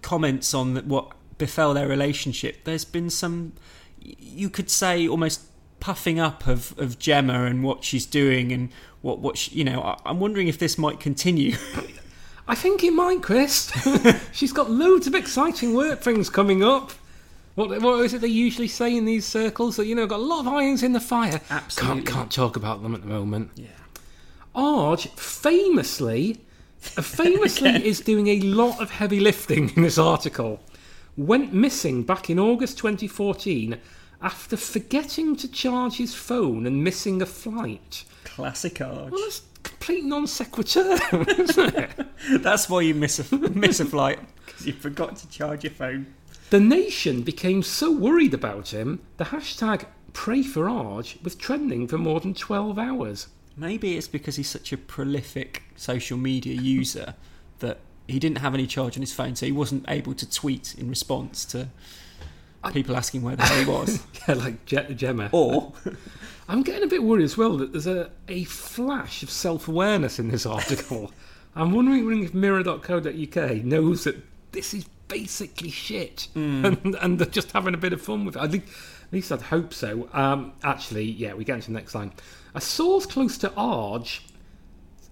comments 0.00 0.54
on 0.54 0.74
what 0.88 1.12
befell 1.36 1.74
their 1.74 1.86
relationship, 1.86 2.64
there's 2.64 2.86
been 2.86 3.10
some, 3.10 3.52
you 4.00 4.48
could 4.48 4.70
say, 4.70 5.06
almost 5.06 5.42
puffing 5.80 6.18
up 6.18 6.46
of, 6.46 6.72
of 6.78 6.98
Gemma 6.98 7.44
and 7.44 7.62
what 7.62 7.84
she's 7.84 8.06
doing 8.06 8.52
and 8.52 8.70
what 9.02 9.18
what 9.18 9.36
she, 9.36 9.50
you 9.50 9.64
know. 9.64 9.82
I, 9.82 10.00
I'm 10.06 10.18
wondering 10.18 10.48
if 10.48 10.58
this 10.58 10.78
might 10.78 10.98
continue. 10.98 11.56
I 12.48 12.54
think 12.54 12.82
it 12.82 12.94
might, 12.94 13.20
Chris. 13.20 13.70
She's 14.32 14.54
got 14.54 14.70
loads 14.70 15.06
of 15.06 15.14
exciting 15.14 15.74
work 15.74 16.00
things 16.00 16.30
coming 16.30 16.64
up. 16.64 16.92
What, 17.54 17.82
what 17.82 18.00
is 18.00 18.14
it 18.14 18.22
they 18.22 18.28
usually 18.28 18.68
say 18.68 18.96
in 18.96 19.04
these 19.04 19.26
circles? 19.26 19.76
That 19.76 19.84
you 19.84 19.94
know, 19.94 20.06
got 20.06 20.20
a 20.20 20.22
lot 20.22 20.40
of 20.40 20.48
irons 20.48 20.82
in 20.82 20.94
the 20.94 21.00
fire. 21.00 21.42
Absolutely. 21.50 22.02
Can't 22.04 22.14
can't 22.16 22.32
talk 22.32 22.56
about 22.56 22.82
them 22.82 22.94
at 22.94 23.02
the 23.02 23.08
moment. 23.08 23.50
yeah. 23.56 23.66
Arj 24.56 25.08
famously, 25.18 26.40
famously 27.02 27.86
is 27.86 28.00
doing 28.00 28.28
a 28.28 28.40
lot 28.40 28.80
of 28.80 28.90
heavy 28.90 29.20
lifting 29.20 29.70
in 29.70 29.82
this 29.82 29.98
article. 29.98 30.60
Went 31.16 31.52
missing 31.52 32.02
back 32.02 32.30
in 32.30 32.38
August 32.38 32.78
2014 32.78 33.78
after 34.22 34.56
forgetting 34.56 35.36
to 35.36 35.48
charge 35.50 35.96
his 35.96 36.14
phone 36.14 36.66
and 36.66 36.82
missing 36.82 37.20
a 37.22 37.26
flight. 37.26 38.04
Classic 38.24 38.80
Arch. 38.80 39.10
Well, 39.10 39.20
that's 39.20 39.42
complete 39.62 40.04
non 40.04 40.26
sequitur, 40.26 40.98
isn't 41.12 41.74
it? 41.76 41.90
That's 42.42 42.68
why 42.68 42.82
you 42.82 42.94
miss 42.94 43.18
a 43.20 43.36
miss 43.50 43.80
a 43.80 43.84
flight 43.84 44.18
because 44.44 44.66
you 44.66 44.72
forgot 44.72 45.16
to 45.16 45.28
charge 45.28 45.64
your 45.64 45.72
phone. 45.72 46.06
The 46.50 46.60
nation 46.60 47.22
became 47.22 47.62
so 47.62 47.90
worried 47.90 48.34
about 48.34 48.68
him, 48.68 49.00
the 49.16 49.24
hashtag 49.24 49.86
Pray 50.14 50.42
for 50.44 50.66
Arj 50.66 51.22
was 51.22 51.34
trending 51.34 51.88
for 51.88 51.98
more 51.98 52.20
than 52.20 52.34
12 52.34 52.78
hours. 52.78 53.26
Maybe 53.56 53.96
it's 53.96 54.08
because 54.08 54.36
he's 54.36 54.48
such 54.48 54.72
a 54.72 54.76
prolific 54.76 55.62
social 55.76 56.18
media 56.18 56.60
user 56.60 57.14
that 57.60 57.78
he 58.08 58.18
didn't 58.18 58.38
have 58.38 58.54
any 58.54 58.66
charge 58.66 58.96
on 58.96 59.00
his 59.02 59.12
phone, 59.12 59.36
so 59.36 59.46
he 59.46 59.52
wasn't 59.52 59.84
able 59.88 60.14
to 60.14 60.30
tweet 60.30 60.74
in 60.76 60.88
response 60.88 61.44
to 61.46 61.68
people 62.72 62.96
asking 62.96 63.22
where 63.22 63.36
the 63.36 63.42
hell 63.44 63.58
he 63.64 63.70
was. 63.70 64.02
Yeah, 64.28 64.34
like 64.36 64.64
Je- 64.64 64.94
Gemma. 64.94 65.28
or 65.32 65.72
I'm 66.48 66.62
getting 66.62 66.82
a 66.82 66.86
bit 66.86 67.02
worried 67.02 67.24
as 67.24 67.36
well 67.36 67.56
that 67.58 67.72
there's 67.72 67.86
a, 67.86 68.10
a 68.28 68.44
flash 68.44 69.22
of 69.22 69.30
self 69.30 69.68
awareness 69.68 70.18
in 70.18 70.28
this 70.28 70.46
article. 70.46 71.12
I'm 71.54 71.72
wondering 71.72 72.24
if 72.24 72.34
mirror.co.uk 72.34 73.50
knows 73.64 74.04
that 74.04 74.16
this 74.52 74.74
is 74.74 74.86
basically 75.08 75.70
shit 75.70 76.28
and, 76.34 76.96
and 77.00 77.18
they're 77.18 77.26
just 77.26 77.52
having 77.52 77.74
a 77.74 77.78
bit 77.78 77.92
of 77.92 78.00
fun 78.00 78.24
with 78.24 78.36
it. 78.36 78.42
I 78.42 78.48
think, 78.48 78.64
at 78.66 79.12
least 79.12 79.30
I'd 79.32 79.42
hope 79.42 79.72
so. 79.74 80.08
Um, 80.12 80.52
actually, 80.62 81.04
yeah, 81.04 81.34
we 81.34 81.44
get 81.44 81.56
into 81.56 81.68
the 81.68 81.74
next 81.74 81.94
line. 81.94 82.12
A 82.54 82.60
source 82.60 83.06
close 83.06 83.36
to 83.38 83.50
Arj, 83.50 84.20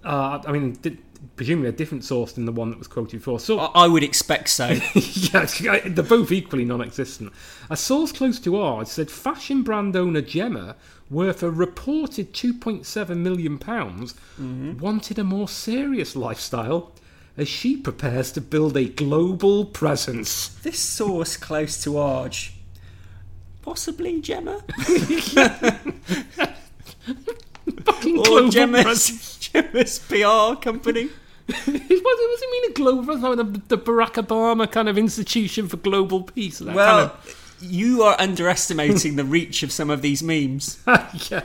uh, 0.04 0.40
I 0.46 0.52
mean, 0.52 0.72
di- 0.80 0.98
presumably 1.36 1.68
a 1.68 1.72
different 1.72 2.04
source 2.04 2.32
than 2.32 2.44
the 2.46 2.52
one 2.52 2.70
that 2.70 2.78
was 2.78 2.88
quoted 2.88 3.18
before. 3.18 3.38
So, 3.38 3.58
I 3.58 3.86
would 3.86 4.02
expect 4.02 4.48
so. 4.48 4.66
yeah, 4.94 5.78
they're 5.88 6.04
both 6.04 6.32
equally 6.32 6.64
non-existent. 6.64 7.32
A 7.70 7.76
source 7.76 8.12
close 8.12 8.40
to 8.40 8.60
ours 8.60 8.90
said 8.90 9.10
fashion 9.10 9.62
brand 9.62 9.94
owner 9.94 10.20
Gemma, 10.20 10.76
worth 11.10 11.42
a 11.42 11.50
reported 11.50 12.32
2.7 12.32 13.16
million 13.18 13.58
pounds, 13.58 14.14
wanted 14.38 15.18
a 15.18 15.24
more 15.24 15.48
serious 15.48 16.16
lifestyle 16.16 16.92
as 17.36 17.48
she 17.48 17.76
prepares 17.76 18.30
to 18.32 18.40
build 18.40 18.76
a 18.76 18.84
global 18.84 19.64
presence. 19.64 20.48
this 20.62 20.78
source 20.78 21.36
close 21.36 21.82
to 21.82 21.90
Arj, 21.90 22.52
possibly 23.62 24.20
Gemma 24.20 24.62
Fucking 27.84 28.18
or 28.18 28.24
global 28.24 28.48
Gemma's. 28.50 29.38
Gemma's 29.40 29.98
PR 29.98 30.54
company. 30.60 31.08
what, 31.46 31.56
what 31.66 31.66
does 31.66 32.42
it 32.42 32.50
mean 32.52 32.70
a 32.70 32.74
global 32.74 33.04
presence? 33.04 33.24
Like 33.24 33.36
the, 33.68 33.76
the 33.76 33.82
Barack 33.82 34.14
Obama 34.14 34.70
kind 34.70 34.88
of 34.88 34.96
institution 34.98 35.68
for 35.68 35.76
global 35.76 36.22
peace. 36.22 36.58
That 36.58 36.74
Well, 36.74 37.16
you 37.60 38.02
are 38.02 38.16
underestimating 38.18 39.16
the 39.16 39.24
reach 39.24 39.62
of 39.62 39.72
some 39.72 39.90
of 39.90 40.02
these 40.02 40.22
memes. 40.22 40.78
yeah. 41.30 41.42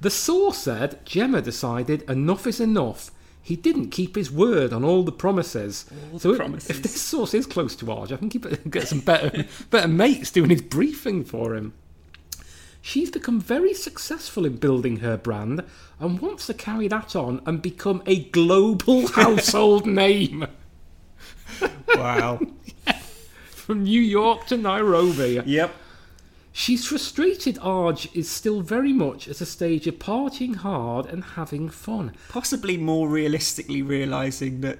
The 0.00 0.10
source 0.10 0.58
said 0.58 1.04
Gemma 1.06 1.40
decided 1.42 2.02
enough 2.02 2.46
is 2.46 2.60
enough. 2.60 3.10
He 3.46 3.54
didn't 3.54 3.90
keep 3.90 4.16
his 4.16 4.28
word 4.32 4.72
on 4.72 4.82
all 4.82 5.04
the 5.04 5.12
promises. 5.12 5.84
All 6.12 6.18
so 6.18 6.28
the 6.28 6.34
if- 6.34 6.38
promises. 6.40 6.70
if 6.70 6.82
this 6.82 7.00
source 7.00 7.32
is 7.32 7.46
close 7.46 7.76
to 7.76 7.84
Arj, 7.86 8.10
I 8.10 8.16
think 8.16 8.32
he 8.32 8.38
better 8.40 8.56
get 8.68 8.88
some 8.88 8.98
better, 9.00 9.44
better 9.70 9.86
mates 9.86 10.32
doing 10.32 10.50
his 10.50 10.62
briefing 10.62 11.22
for 11.24 11.54
him. 11.54 11.72
She's 12.82 13.08
become 13.10 13.40
very 13.40 13.72
successful 13.72 14.44
in 14.46 14.56
building 14.56 14.96
her 14.98 15.16
brand 15.16 15.62
and 16.00 16.20
wants 16.20 16.46
to 16.46 16.54
carry 16.54 16.88
that 16.88 17.14
on 17.14 17.40
and 17.46 17.62
become 17.62 18.02
a 18.06 18.24
global 18.30 19.06
household 19.12 19.86
name 19.86 20.46
Wow. 21.94 22.40
from 23.50 23.84
New 23.84 24.00
York 24.00 24.46
to 24.46 24.56
Nairobi. 24.56 25.40
yep. 25.46 25.72
She's 26.58 26.86
frustrated 26.86 27.56
Arj 27.56 28.08
is 28.16 28.30
still 28.30 28.62
very 28.62 28.94
much 28.94 29.28
at 29.28 29.42
a 29.42 29.44
stage 29.44 29.86
of 29.86 29.98
partying 29.98 30.56
hard 30.56 31.04
and 31.04 31.22
having 31.22 31.68
fun. 31.68 32.14
Possibly 32.30 32.78
more 32.78 33.10
realistically 33.10 33.82
realizing 33.82 34.62
that 34.62 34.78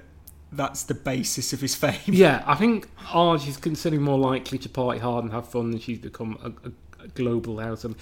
that's 0.51 0.81
the 0.81 0.95
basis 0.95 1.53
of 1.53 1.61
his 1.61 1.75
fame. 1.75 1.99
Yeah, 2.07 2.43
I 2.47 2.55
think 2.55 2.89
Arj 3.09 3.47
is 3.47 3.57
considerably 3.57 4.03
more 4.03 4.17
likely 4.17 4.57
to 4.57 4.67
party 4.67 4.99
hard 4.99 5.23
and 5.25 5.31
have 5.31 5.49
fun 5.49 5.69
than 5.69 5.79
she's 5.79 5.99
become 5.99 6.39
a, 6.43 6.67
a, 6.67 7.03
a 7.03 7.07
global 7.09 7.59
house. 7.59 7.85
Are 7.85 7.93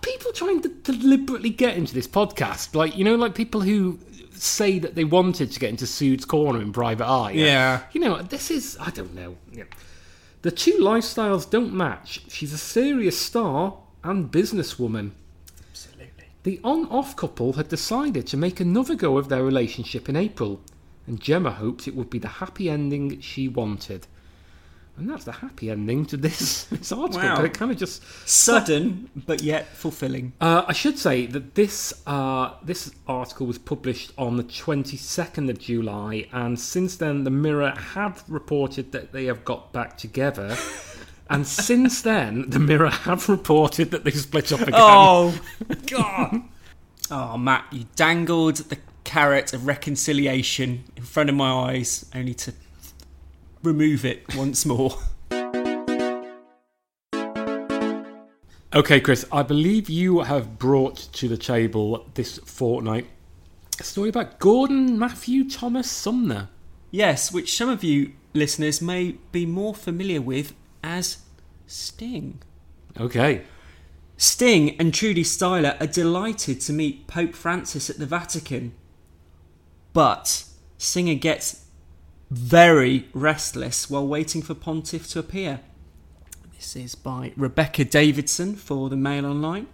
people 0.00 0.32
trying 0.32 0.62
to 0.62 0.70
deliberately 0.70 1.50
get 1.50 1.76
into 1.76 1.92
this 1.92 2.08
podcast? 2.08 2.74
Like, 2.74 2.96
you 2.96 3.04
know, 3.04 3.16
like 3.16 3.34
people 3.34 3.60
who 3.60 3.98
say 4.32 4.78
that 4.78 4.94
they 4.94 5.04
wanted 5.04 5.52
to 5.52 5.60
get 5.60 5.68
into 5.68 5.86
Pseuds 5.86 6.24
Corner 6.24 6.62
in 6.62 6.72
Private 6.72 7.06
Eye. 7.06 7.32
Yeah. 7.32 7.82
You 7.92 8.00
know, 8.00 8.22
this 8.22 8.50
is, 8.50 8.78
I 8.80 8.88
don't 8.88 9.14
know. 9.14 9.36
Yeah. 9.52 9.64
The 10.42 10.50
two 10.50 10.78
lifestyles 10.78 11.48
don't 11.48 11.74
match. 11.74 12.22
She's 12.28 12.52
a 12.52 12.58
serious 12.58 13.18
star 13.18 13.78
and 14.04 14.30
businesswoman. 14.30 15.12
Absolutely. 15.70 16.24
The 16.44 16.60
on 16.62 16.86
off 16.86 17.16
couple 17.16 17.54
had 17.54 17.68
decided 17.68 18.26
to 18.28 18.36
make 18.36 18.60
another 18.60 18.94
go 18.94 19.18
of 19.18 19.28
their 19.28 19.42
relationship 19.42 20.08
in 20.08 20.16
April, 20.16 20.60
and 21.06 21.20
Gemma 21.20 21.52
hoped 21.52 21.88
it 21.88 21.96
would 21.96 22.10
be 22.10 22.18
the 22.18 22.28
happy 22.28 22.70
ending 22.70 23.20
she 23.20 23.48
wanted. 23.48 24.06
And 24.98 25.10
that's 25.10 25.24
the 25.24 25.32
happy 25.32 25.70
ending 25.70 26.06
to 26.06 26.16
this, 26.16 26.64
this 26.70 26.90
article. 26.90 27.20
Wow. 27.20 27.36
but 27.36 27.44
It 27.44 27.54
kind 27.54 27.70
of 27.70 27.76
just. 27.76 28.02
Sudden, 28.28 29.10
but 29.26 29.42
yet 29.42 29.68
fulfilling. 29.68 30.32
Uh, 30.40 30.64
I 30.66 30.72
should 30.72 30.98
say 30.98 31.26
that 31.26 31.54
this 31.54 31.92
uh, 32.06 32.54
this 32.62 32.90
article 33.06 33.46
was 33.46 33.58
published 33.58 34.12
on 34.16 34.36
the 34.36 34.44
22nd 34.44 35.50
of 35.50 35.58
July, 35.58 36.28
and 36.32 36.58
since 36.58 36.96
then, 36.96 37.24
the 37.24 37.30
Mirror 37.30 37.74
have 37.92 38.24
reported 38.28 38.92
that 38.92 39.12
they 39.12 39.26
have 39.26 39.44
got 39.44 39.72
back 39.72 39.98
together. 39.98 40.56
and 41.28 41.46
since 41.46 42.02
then, 42.02 42.48
the 42.48 42.58
Mirror 42.58 42.90
have 42.90 43.28
reported 43.28 43.90
that 43.90 44.04
they 44.04 44.10
split 44.12 44.52
up 44.52 44.62
again. 44.62 44.74
Oh, 44.74 45.38
God. 45.86 46.42
Oh, 47.10 47.36
Matt, 47.36 47.66
you 47.70 47.84
dangled 47.94 48.56
the 48.56 48.78
carrot 49.04 49.52
of 49.52 49.66
reconciliation 49.66 50.82
in 50.96 51.04
front 51.04 51.28
of 51.30 51.36
my 51.36 51.50
eyes, 51.70 52.06
only 52.14 52.34
to 52.34 52.52
remove 53.62 54.04
it 54.04 54.34
once 54.36 54.64
more. 54.66 54.98
Okay, 58.74 59.00
Chris, 59.00 59.24
I 59.32 59.42
believe 59.42 59.88
you 59.88 60.20
have 60.20 60.58
brought 60.58 60.96
to 61.14 61.28
the 61.28 61.38
table 61.38 62.10
this 62.14 62.38
fortnight 62.38 63.06
a 63.78 63.84
story 63.84 64.08
about 64.08 64.38
Gordon 64.38 64.98
Matthew 64.98 65.48
Thomas 65.48 65.90
Sumner. 65.90 66.48
Yes, 66.90 67.30
which 67.30 67.54
some 67.54 67.68
of 67.68 67.84
you 67.84 68.12
listeners 68.32 68.80
may 68.80 69.16
be 69.32 69.44
more 69.44 69.74
familiar 69.74 70.20
with 70.22 70.54
as 70.82 71.18
Sting. 71.66 72.40
Okay. 72.98 73.42
Sting 74.16 74.80
and 74.80 74.94
Trudie 74.94 75.24
Styler 75.24 75.78
are 75.78 75.86
delighted 75.86 76.60
to 76.62 76.72
meet 76.72 77.06
Pope 77.06 77.34
Francis 77.34 77.90
at 77.90 77.98
the 77.98 78.06
Vatican. 78.06 78.72
But 79.92 80.44
Singer 80.78 81.14
gets 81.14 81.65
very 82.30 83.08
restless 83.12 83.88
while 83.88 84.06
waiting 84.06 84.42
for 84.42 84.54
Pontiff 84.54 85.08
to 85.10 85.18
appear. 85.18 85.60
This 86.54 86.74
is 86.74 86.94
by 86.94 87.32
Rebecca 87.36 87.84
Davidson 87.84 88.56
for 88.56 88.88
the 88.88 88.96
Mail 88.96 89.26
Online. 89.26 89.68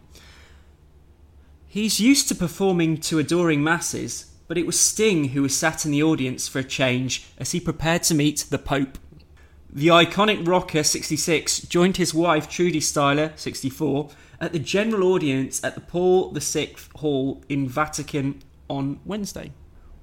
He's 1.66 2.00
used 2.00 2.28
to 2.28 2.34
performing 2.34 2.98
to 2.98 3.18
adoring 3.18 3.64
masses, 3.64 4.30
but 4.46 4.58
it 4.58 4.66
was 4.66 4.78
Sting 4.78 5.28
who 5.28 5.42
was 5.42 5.56
sat 5.56 5.86
in 5.86 5.92
the 5.92 6.02
audience 6.02 6.48
for 6.48 6.58
a 6.58 6.64
change 6.64 7.24
as 7.38 7.52
he 7.52 7.60
prepared 7.60 8.02
to 8.04 8.14
meet 8.14 8.44
the 8.50 8.58
Pope. 8.58 8.98
The 9.72 9.86
iconic 9.86 10.46
rocker 10.46 10.82
66 10.82 11.60
joined 11.62 11.96
his 11.96 12.12
wife 12.12 12.46
Trudie 12.46 12.80
Styler 12.80 13.38
64 13.38 14.10
at 14.38 14.52
the 14.52 14.58
general 14.58 15.04
audience 15.04 15.64
at 15.64 15.74
the 15.74 15.80
Paul 15.80 16.32
VI 16.32 16.74
Hall 16.96 17.42
in 17.48 17.66
Vatican 17.66 18.42
on 18.68 19.00
Wednesday. 19.06 19.52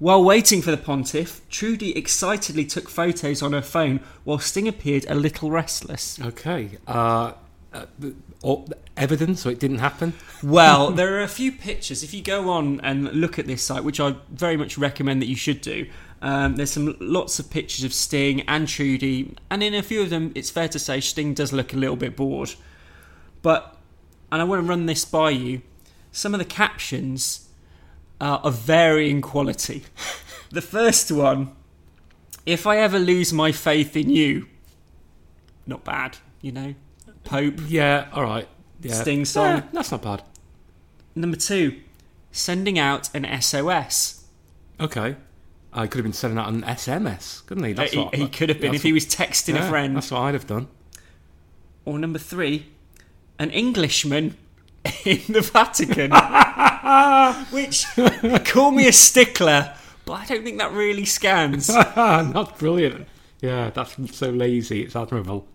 While 0.00 0.24
waiting 0.24 0.62
for 0.62 0.70
the 0.70 0.78
pontiff, 0.78 1.46
Trudie 1.50 1.94
excitedly 1.94 2.64
took 2.64 2.88
photos 2.88 3.42
on 3.42 3.52
her 3.52 3.60
phone 3.60 4.00
while 4.24 4.38
Sting 4.38 4.66
appeared 4.66 5.04
a 5.10 5.14
little 5.14 5.50
restless. 5.50 6.18
Okay. 6.18 6.78
Uh, 6.86 7.34
uh, 7.74 7.84
or 8.42 8.64
evidence, 8.96 9.42
so 9.42 9.50
it 9.50 9.60
didn't 9.60 9.78
happen. 9.78 10.14
Well, 10.42 10.90
there 10.90 11.18
are 11.18 11.20
a 11.20 11.28
few 11.28 11.52
pictures. 11.52 12.02
If 12.02 12.14
you 12.14 12.22
go 12.22 12.48
on 12.48 12.80
and 12.80 13.12
look 13.12 13.38
at 13.38 13.46
this 13.46 13.62
site, 13.62 13.84
which 13.84 14.00
I 14.00 14.14
very 14.30 14.56
much 14.56 14.78
recommend 14.78 15.20
that 15.20 15.26
you 15.26 15.36
should 15.36 15.60
do, 15.60 15.86
um, 16.22 16.56
there's 16.56 16.70
some 16.70 16.96
lots 16.98 17.38
of 17.38 17.50
pictures 17.50 17.84
of 17.84 17.92
Sting 17.92 18.40
and 18.48 18.66
Trudie, 18.66 19.36
and 19.50 19.62
in 19.62 19.74
a 19.74 19.82
few 19.82 20.00
of 20.00 20.08
them, 20.08 20.32
it's 20.34 20.48
fair 20.48 20.66
to 20.68 20.78
say 20.78 20.98
Sting 21.00 21.34
does 21.34 21.52
look 21.52 21.74
a 21.74 21.76
little 21.76 21.94
bit 21.94 22.16
bored. 22.16 22.54
But, 23.42 23.76
and 24.32 24.40
I 24.40 24.44
want 24.44 24.62
to 24.62 24.66
run 24.66 24.86
this 24.86 25.04
by 25.04 25.28
you, 25.28 25.60
some 26.10 26.32
of 26.32 26.38
the 26.38 26.46
captions 26.46 27.49
are 28.20 28.38
of 28.38 28.58
varying 28.58 29.20
quality. 29.20 29.84
the 30.50 30.62
first 30.62 31.10
one, 31.10 31.52
if 32.46 32.66
I 32.66 32.78
ever 32.78 32.98
lose 32.98 33.32
my 33.32 33.52
faith 33.52 33.96
in 33.96 34.10
you, 34.10 34.46
not 35.66 35.84
bad, 35.84 36.18
you 36.40 36.52
know. 36.52 36.74
Pope, 37.24 37.54
Yeah. 37.68 38.08
All 38.12 38.24
right. 38.24 38.48
Yeah. 38.80 38.94
Sting 38.94 39.24
song. 39.24 39.56
Yeah, 39.56 39.62
that's 39.72 39.90
not 39.90 40.02
bad. 40.02 40.22
Number 41.14 41.36
two, 41.36 41.80
sending 42.32 42.78
out 42.78 43.10
an 43.14 43.26
SOS. 43.40 44.24
Okay. 44.80 45.16
I 45.72 45.86
could 45.86 45.98
have 45.98 46.04
been 46.04 46.12
sending 46.12 46.38
out 46.38 46.48
an 46.48 46.62
SMS, 46.62 47.44
couldn't 47.46 47.64
he? 47.64 47.72
That's 47.74 47.92
he, 47.92 47.98
what, 47.98 48.14
he 48.14 48.28
could 48.28 48.48
have 48.48 48.60
been 48.60 48.74
if 48.74 48.82
he 48.82 48.92
was 48.92 49.06
texting 49.06 49.54
yeah, 49.54 49.66
a 49.66 49.68
friend. 49.68 49.96
That's 49.96 50.10
what 50.10 50.20
I'd 50.22 50.34
have 50.34 50.46
done. 50.46 50.68
Or 51.84 51.98
number 51.98 52.18
three, 52.18 52.66
an 53.38 53.50
Englishman 53.50 54.36
in 55.04 55.20
the 55.28 55.40
Vatican. 55.40 56.10
Which, 57.52 57.86
call 58.46 58.70
me 58.70 58.88
a 58.88 58.92
stickler, 58.92 59.74
but 60.04 60.12
I 60.12 60.26
don't 60.26 60.44
think 60.44 60.58
that 60.58 60.72
really 60.72 61.04
scans. 61.04 61.68
not 61.96 62.58
brilliant. 62.58 63.06
Yeah, 63.40 63.70
that's 63.70 63.96
so 64.16 64.30
lazy. 64.30 64.82
It's 64.82 64.96
admirable. 64.96 65.46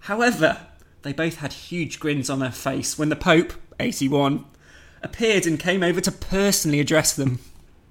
However, 0.00 0.66
they 1.02 1.12
both 1.12 1.36
had 1.36 1.52
huge 1.52 2.00
grins 2.00 2.30
on 2.30 2.38
their 2.38 2.52
face 2.52 2.98
when 2.98 3.08
the 3.08 3.16
Pope, 3.16 3.52
81, 3.78 4.44
appeared 5.02 5.46
and 5.46 5.58
came 5.58 5.82
over 5.82 6.00
to 6.00 6.12
personally 6.12 6.80
address 6.80 7.14
them. 7.14 7.40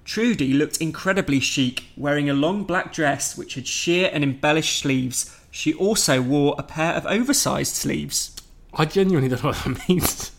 Trudie 0.04 0.56
looked 0.56 0.80
incredibly 0.80 1.38
chic, 1.38 1.84
wearing 1.96 2.30
a 2.30 2.34
long 2.34 2.64
black 2.64 2.92
dress 2.92 3.36
which 3.36 3.54
had 3.54 3.66
sheer 3.66 4.10
and 4.12 4.24
embellished 4.24 4.78
sleeves. 4.78 5.38
She 5.50 5.74
also 5.74 6.22
wore 6.22 6.54
a 6.58 6.62
pair 6.62 6.94
of 6.94 7.06
oversized 7.06 7.74
sleeves. 7.74 8.34
I 8.74 8.84
genuinely 8.84 9.28
don't 9.28 9.42
know 9.42 9.50
what 9.50 9.64
that 9.64 9.88
means. 9.88 10.30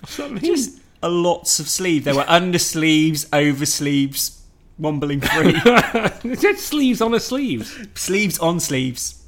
What's 0.00 0.16
that 0.16 0.30
mean? 0.30 0.44
Just 0.44 0.80
a 1.02 1.08
lots 1.08 1.60
of 1.60 1.68
sleeve. 1.68 2.04
There 2.04 2.14
were 2.14 2.22
undersleeves, 2.24 3.26
oversleeves, 3.30 4.38
wombling 4.78 5.20
free, 5.20 5.54
it 5.64 6.40
said 6.40 6.58
sleeves 6.58 7.00
on 7.00 7.12
her 7.12 7.18
sleeves. 7.18 7.78
sleeves 7.94 8.38
on 8.38 8.60
sleeves. 8.60 9.22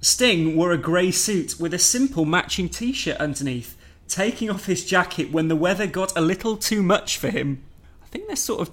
Sting 0.00 0.56
wore 0.56 0.72
a 0.72 0.78
grey 0.78 1.10
suit 1.10 1.58
with 1.58 1.74
a 1.74 1.78
simple 1.78 2.24
matching 2.24 2.68
t 2.68 2.92
shirt 2.92 3.16
underneath, 3.18 3.76
taking 4.06 4.48
off 4.48 4.66
his 4.66 4.84
jacket 4.84 5.32
when 5.32 5.48
the 5.48 5.56
weather 5.56 5.86
got 5.86 6.16
a 6.16 6.20
little 6.20 6.56
too 6.56 6.82
much 6.82 7.18
for 7.18 7.30
him. 7.30 7.62
I 8.02 8.06
think 8.06 8.26
they're 8.26 8.36
sort 8.36 8.60
of. 8.60 8.70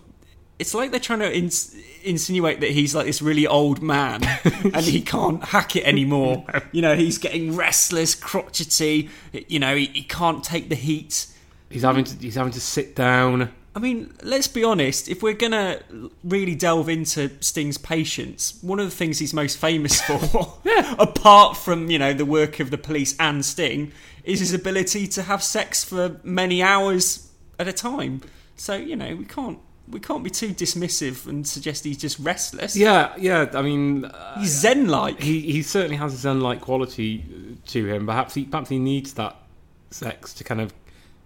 It's 0.57 0.73
like 0.73 0.91
they're 0.91 0.99
trying 0.99 1.19
to 1.19 1.35
ins- 1.35 1.75
insinuate 2.03 2.61
that 2.61 2.71
he's 2.71 2.95
like 2.95 3.05
this 3.05 3.21
really 3.21 3.45
old 3.45 3.81
man 3.81 4.23
and 4.43 4.85
he 4.85 5.01
can't 5.01 5.43
hack 5.43 5.75
it 5.75 5.83
anymore. 5.83 6.45
You 6.71 6.81
know, 6.81 6.95
he's 6.95 7.17
getting 7.17 7.55
restless, 7.55 8.15
crotchety. 8.15 9.09
You 9.31 9.59
know, 9.59 9.75
he, 9.75 9.85
he 9.85 10.03
can't 10.03 10.43
take 10.43 10.67
the 10.67 10.75
heat. 10.75 11.27
He's 11.69 11.83
having 11.83 12.03
to. 12.03 12.17
He's 12.17 12.35
having 12.35 12.51
to 12.51 12.59
sit 12.59 12.95
down. 12.95 13.51
I 13.75 13.79
mean, 13.79 14.13
let's 14.23 14.47
be 14.47 14.63
honest. 14.63 15.09
If 15.09 15.21
we're 15.21 15.33
gonna 15.33 15.79
really 16.23 16.55
delve 16.55 16.89
into 16.89 17.31
Sting's 17.41 17.77
patience, 17.77 18.57
one 18.61 18.79
of 18.79 18.85
the 18.85 18.95
things 18.95 19.19
he's 19.19 19.33
most 19.33 19.57
famous 19.57 20.01
for, 20.01 20.19
apart 20.99 21.57
from 21.57 21.89
you 21.89 21.99
know 21.99 22.13
the 22.13 22.25
work 22.25 22.59
of 22.59 22.71
the 22.71 22.77
police 22.77 23.15
and 23.19 23.43
Sting, 23.45 23.91
is 24.23 24.39
his 24.39 24.53
ability 24.53 25.07
to 25.07 25.23
have 25.23 25.43
sex 25.43 25.83
for 25.83 26.19
many 26.23 26.63
hours 26.63 27.29
at 27.59 27.67
a 27.67 27.73
time. 27.73 28.21
So 28.55 28.75
you 28.75 28.95
know 28.95 29.15
we 29.15 29.25
can't 29.25 29.59
we 29.89 29.99
can't 29.99 30.23
be 30.23 30.29
too 30.29 30.49
dismissive 30.49 31.27
and 31.27 31.47
suggest 31.47 31.83
he's 31.83 31.97
just 31.97 32.17
restless. 32.19 32.75
Yeah, 32.75 33.13
yeah. 33.17 33.49
I 33.53 33.61
mean, 33.61 34.05
uh, 34.05 34.39
he's 34.39 34.51
zen-like. 34.51 35.21
he 35.21 35.39
he 35.41 35.61
certainly 35.61 35.97
has 35.97 36.13
a 36.13 36.17
zen-like 36.17 36.61
quality 36.61 37.23
to 37.67 37.85
him. 37.85 38.05
Perhaps 38.07 38.33
he 38.33 38.45
perhaps 38.45 38.69
he 38.69 38.79
needs 38.79 39.13
that 39.13 39.35
sex 39.91 40.33
to 40.35 40.43
kind 40.43 40.61
of 40.61 40.73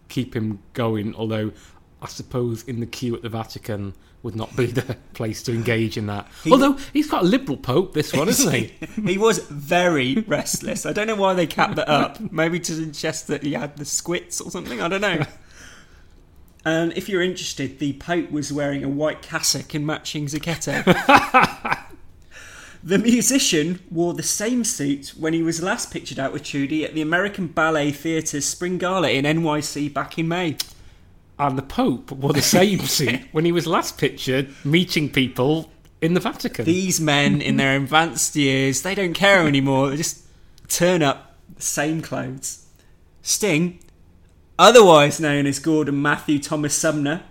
keep 0.10 0.36
him 0.36 0.60
going. 0.74 1.16
Although 1.16 1.51
I 2.01 2.08
suppose 2.08 2.63
in 2.63 2.80
the 2.80 2.86
queue 2.86 3.16
at 3.16 3.22
the 3.22 3.30
Vatican 3.30 3.94
would 4.24 4.36
not 4.36 4.54
be 4.58 4.66
the 4.80 4.98
place 5.13 5.42
to 5.44 5.54
engage 5.54 5.96
in 5.96 6.08
that. 6.08 6.28
He- 6.44 6.51
although 6.51 6.74
he's 6.92 7.10
got 7.10 7.24
a 7.24 7.25
liberal 7.25 7.58
pope, 7.58 7.94
this 7.94 8.12
one, 8.13 8.28
isn't 8.28 8.54
he? 8.54 8.74
he 9.06 9.18
was 9.18 9.39
very 9.39 10.16
restless. 10.28 10.86
I 10.86 10.92
don't 10.92 11.08
know 11.08 11.16
why 11.16 11.34
they 11.34 11.48
capped 11.48 11.78
that 11.78 11.88
up. 11.88 12.20
Maybe 12.32 12.60
to 12.60 12.74
suggest 12.74 13.28
that 13.28 13.44
he 13.44 13.54
had 13.54 13.78
the 13.78 13.86
squits 13.86 14.42
or 14.42 14.51
something. 14.51 14.82
I 14.82 14.89
don't 14.89 15.00
know. 15.01 15.24
And 16.66 16.94
if 16.98 17.08
you're 17.08 17.22
interested, 17.22 17.80
the 17.80 17.94
Pope 17.94 18.32
was 18.32 18.51
wearing 18.51 18.84
a 18.84 18.89
white 18.89 19.22
cassock 19.22 19.74
and 19.74 19.86
matching 19.86 20.25
Zucchetto. 20.25 20.84
the 22.84 22.98
musician 22.98 23.80
wore 23.89 24.13
the 24.13 24.24
same 24.24 24.63
suit 24.63 25.13
when 25.18 25.34
he 25.34 25.42
was 25.42 25.63
last 25.63 25.92
pictured 25.92 26.20
out 26.20 26.34
with 26.34 26.44
Trudie 26.44 26.84
at 26.84 26.94
the 26.94 27.01
American 27.01 27.48
Ballet 27.48 27.92
Theatre's 27.92 28.46
Spring 28.46 28.78
Gala 28.78 29.10
in 29.10 29.25
NYC 29.25 29.94
back 29.94 30.18
in 30.20 30.28
May. 30.28 30.58
And 31.38 31.58
the 31.58 31.63
Pope 31.63 32.12
wore 32.12 32.34
the 32.34 32.42
same 32.42 32.80
suit 32.82 33.22
when 33.32 33.46
he 33.46 33.54
was 33.54 33.66
last 33.66 33.98
pictured 33.98 34.54
meeting 34.66 35.10
people 35.10 35.72
in 36.01 36.13
the 36.13 36.20
Vatican. 36.20 36.66
These 36.66 37.00
men 37.00 37.42
in 37.42 37.56
their 37.56 37.78
advanced 37.78 38.36
years, 38.36 38.82
they 38.82 38.96
don't 38.96 39.13
care 39.13 39.48
anymore. 39.48 39.89
They 39.89 39.98
just 39.98 40.24
turn 40.68 41.01
up 41.01 41.38
the 41.56 41.62
same 41.62 42.01
clothes. 42.01 42.66
Sting, 43.22 43.80
otherwise 44.60 45.22
known 45.22 45.48
as 45.48 45.58
Gordon 45.58 46.00
Matthew 46.01 46.38
Thomas 46.38 46.75
Sumner, 46.75 47.24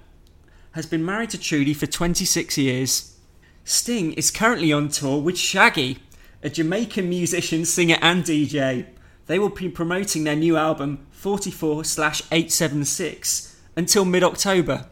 has 0.72 0.86
been 0.86 1.04
married 1.04 1.30
to 1.30 1.38
Trudie 1.38 1.76
for 1.76 1.86
26 1.86 2.56
years. 2.56 3.16
Sting 3.64 4.14
is 4.14 4.30
currently 4.30 4.72
on 4.72 4.88
tour 4.88 5.20
with 5.20 5.36
Shaggy, 5.36 5.98
a 6.42 6.48
Jamaican 6.48 7.08
musician, 7.08 7.66
singer, 7.66 7.98
and 8.00 8.24
DJ. 8.24 8.86
They 9.26 9.38
will 9.38 9.50
be 9.50 9.68
promoting 9.68 10.24
their 10.24 10.36
new 10.36 10.56
album 10.56 11.06
44 11.10 11.80
876 11.80 13.56
until 13.76 14.06
mid 14.06 14.24
October. 14.24 14.86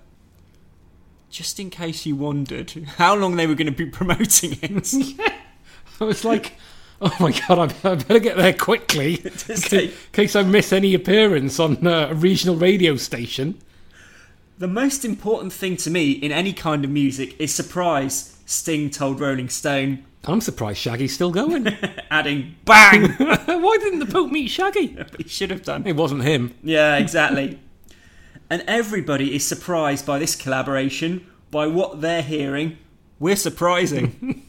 Just 1.30 1.58
in 1.58 1.70
case 1.70 2.04
you 2.04 2.16
wondered 2.16 2.70
how 2.98 3.14
long 3.14 3.36
they 3.36 3.46
were 3.46 3.54
going 3.54 3.66
to 3.66 3.72
be 3.72 3.86
promoting 3.90 4.58
it. 4.60 4.94
I 6.00 6.04
was 6.04 6.24
like, 6.24 6.58
oh 7.00 7.16
my 7.20 7.32
god, 7.48 7.74
I 7.84 7.94
better 7.94 8.18
get 8.18 8.36
there 8.36 8.52
quickly 8.52 9.14
in 9.72 9.92
case 10.12 10.36
I 10.36 10.42
miss 10.42 10.72
any 10.72 10.94
appearance 10.94 11.60
on 11.60 11.86
uh, 11.86 12.08
a 12.10 12.14
regional 12.14 12.56
radio 12.56 12.96
station. 12.96 13.60
The 14.58 14.68
most 14.68 15.04
important 15.04 15.52
thing 15.52 15.76
to 15.78 15.90
me 15.90 16.12
in 16.12 16.32
any 16.32 16.52
kind 16.52 16.84
of 16.84 16.90
music 16.90 17.38
is 17.38 17.54
surprise, 17.54 18.38
Sting 18.46 18.88
told 18.90 19.20
Rolling 19.20 19.50
Stone, 19.50 20.04
I'm 20.28 20.40
surprised 20.40 20.78
Shaggy's 20.78 21.14
still 21.14 21.30
going. 21.30 21.68
adding, 22.10 22.56
bang! 22.64 23.10
Why 23.16 23.76
didn't 23.78 24.00
the 24.00 24.06
Pope 24.06 24.32
meet 24.32 24.48
Shaggy? 24.48 24.98
he 25.18 25.28
should 25.28 25.50
have 25.50 25.62
done. 25.62 25.86
It 25.86 25.94
wasn't 25.94 26.24
him. 26.24 26.54
Yeah, 26.64 26.96
exactly. 26.96 27.60
and 28.50 28.64
everybody 28.66 29.36
is 29.36 29.46
surprised 29.46 30.04
by 30.04 30.18
this 30.18 30.34
collaboration, 30.34 31.26
by 31.52 31.68
what 31.68 32.00
they're 32.00 32.22
hearing. 32.22 32.78
We're 33.20 33.36
surprising. 33.36 34.42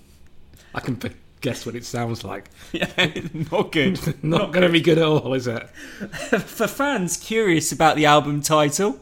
I 0.74 0.80
can 0.80 0.98
guess 1.42 1.66
what 1.66 1.76
it 1.76 1.86
sounds 1.86 2.24
like. 2.24 2.50
yeah, 2.72 3.14
not 3.52 3.72
good. 3.72 4.00
Not 4.24 4.52
going 4.52 4.66
to 4.66 4.72
be 4.72 4.82
good 4.82 4.98
at 4.98 5.06
all, 5.06 5.34
is 5.34 5.48
it? 5.48 5.70
For 5.70 6.68
fans 6.68 7.18
curious 7.18 7.72
about 7.72 7.96
the 7.96 8.06
album 8.06 8.42
title, 8.42 9.00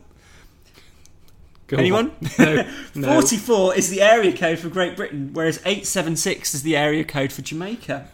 Go 1.68 1.78
Anyone? 1.78 2.12
No. 2.38 2.68
no. 2.94 3.14
44 3.14 3.76
is 3.76 3.90
the 3.90 4.02
area 4.02 4.36
code 4.36 4.60
for 4.60 4.70
Great 4.70 4.96
Britain, 4.96 5.32
whereas 5.34 5.58
876 5.60 6.54
is 6.54 6.62
the 6.62 6.78
area 6.78 7.04
code 7.04 7.32
for 7.32 7.42
Jamaica. 7.42 8.08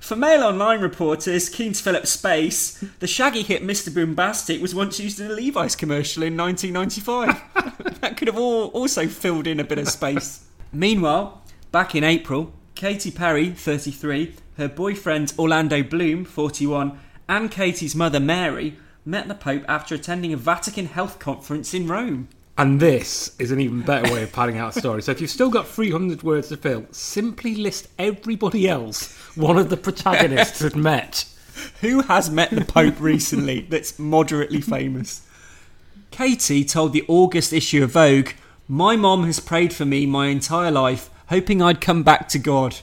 For 0.00 0.16
Mail 0.16 0.42
Online 0.42 0.80
reporters 0.80 1.48
keen 1.48 1.72
to 1.72 1.82
fill 1.82 1.96
up 1.96 2.06
space, 2.06 2.84
the 2.98 3.06
shaggy 3.06 3.42
hit 3.42 3.62
Mr. 3.62 3.90
Boombastic 3.90 4.60
was 4.60 4.74
once 4.74 4.98
used 4.98 5.20
in 5.20 5.30
a 5.30 5.34
Levi's 5.34 5.76
commercial 5.76 6.24
in 6.24 6.36
1995. 6.36 8.00
that 8.00 8.16
could 8.16 8.28
have 8.28 8.36
all 8.36 8.66
also 8.68 9.06
filled 9.06 9.46
in 9.46 9.60
a 9.60 9.64
bit 9.64 9.78
of 9.78 9.88
space. 9.88 10.44
Meanwhile, 10.72 11.42
back 11.70 11.94
in 11.94 12.02
April, 12.02 12.52
Katy 12.84 13.12
Perry, 13.12 13.48
33, 13.48 14.34
her 14.58 14.68
boyfriend 14.68 15.32
Orlando 15.38 15.82
Bloom, 15.82 16.26
41, 16.26 16.98
and 17.26 17.50
Katy's 17.50 17.96
mother 17.96 18.20
Mary 18.20 18.76
met 19.06 19.26
the 19.26 19.34
Pope 19.34 19.64
after 19.66 19.94
attending 19.94 20.34
a 20.34 20.36
Vatican 20.36 20.84
health 20.84 21.18
conference 21.18 21.72
in 21.72 21.86
Rome. 21.86 22.28
And 22.58 22.80
this 22.80 23.34
is 23.38 23.50
an 23.50 23.60
even 23.62 23.80
better 23.80 24.12
way 24.12 24.22
of 24.24 24.34
padding 24.34 24.58
out 24.58 24.76
a 24.76 24.78
story. 24.78 25.00
So 25.00 25.12
if 25.12 25.22
you've 25.22 25.30
still 25.30 25.48
got 25.48 25.66
300 25.66 26.22
words 26.22 26.48
to 26.48 26.58
fill, 26.58 26.84
simply 26.90 27.54
list 27.54 27.88
everybody 27.98 28.68
else 28.68 29.16
one 29.34 29.56
of 29.56 29.70
the 29.70 29.78
protagonists 29.78 30.60
had 30.60 30.76
met. 30.76 31.24
Who 31.80 32.02
has 32.02 32.28
met 32.28 32.50
the 32.50 32.66
Pope 32.66 33.00
recently 33.00 33.62
that's 33.62 33.98
moderately 33.98 34.60
famous? 34.60 35.26
Katy 36.10 36.66
told 36.66 36.92
the 36.92 37.06
August 37.08 37.54
issue 37.54 37.82
of 37.82 37.92
Vogue, 37.92 38.32
My 38.68 38.94
mom 38.94 39.24
has 39.24 39.40
prayed 39.40 39.72
for 39.72 39.86
me 39.86 40.04
my 40.04 40.26
entire 40.26 40.70
life, 40.70 41.08
hoping 41.28 41.62
I'd 41.62 41.80
come 41.80 42.02
back 42.02 42.28
to 42.30 42.38
God. 42.38 42.76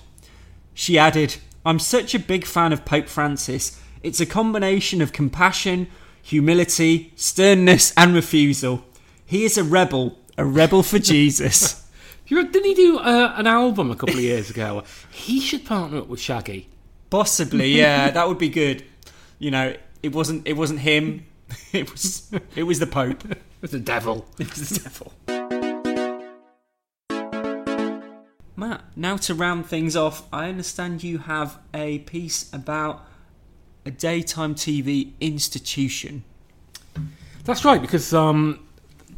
She 0.74 0.98
added, 0.98 1.38
I'm 1.66 1.80
such 1.80 2.16
a 2.16 2.20
big 2.20 2.46
fan 2.46 2.74
of 2.74 2.86
Pope 2.86 3.08
Francis. 3.08 3.80
It's 4.04 4.20
a 4.20 4.26
combination 4.26 5.02
of 5.02 5.14
compassion, 5.14 5.88
humility, 6.22 7.14
sternness, 7.16 7.94
and 7.96 8.14
refusal. 8.14 8.84
He 9.26 9.44
is 9.44 9.58
a 9.58 9.64
rebel, 9.64 10.18
a 10.38 10.46
rebel 10.46 10.84
for 10.84 11.00
Jesus. 11.00 11.88
Didn't 12.28 12.64
he 12.64 12.74
do 12.74 12.98
uh, 12.98 13.34
an 13.36 13.46
album 13.46 13.92
a 13.92 13.96
couple 13.96 14.16
of 14.16 14.22
years 14.22 14.50
ago? 14.50 14.84
He 15.12 15.42
should 15.42 15.66
partner 15.66 16.00
up 16.00 16.08
with 16.08 16.22
Shaggy. 16.22 16.70
Possibly, 17.10 17.78
yeah, 17.78 18.10
that 18.12 18.28
would 18.28 18.38
be 18.38 18.50
good. 18.50 18.86
You 19.38 19.52
know, 19.52 19.76
it 20.02 20.14
wasn't 20.14 20.48
it 20.48 20.54
wasn't 20.54 20.80
him. 20.80 21.26
It 21.74 21.92
was 21.92 22.32
it 22.56 22.64
was 22.64 22.80
the 22.80 22.88
Pope. 22.88 23.24
With 23.60 23.72
the 23.72 23.80
devil. 23.80 24.26
It 24.40 24.50
was 24.50 24.70
the 24.70 24.80
devil. 24.80 25.41
Matt, 28.62 28.84
now 28.96 29.18
to 29.18 29.34
round 29.34 29.66
things 29.66 29.96
off, 29.96 30.28
I 30.32 30.48
understand 30.48 31.04
you 31.04 31.18
have 31.18 31.58
a 31.74 31.98
piece 32.00 32.48
about 32.54 33.04
a 33.88 33.90
daytime 33.90 34.54
TV 34.54 35.14
institution. 35.20 36.24
That's 37.44 37.66
right, 37.66 37.82
because 37.82 38.14
um, 38.14 38.60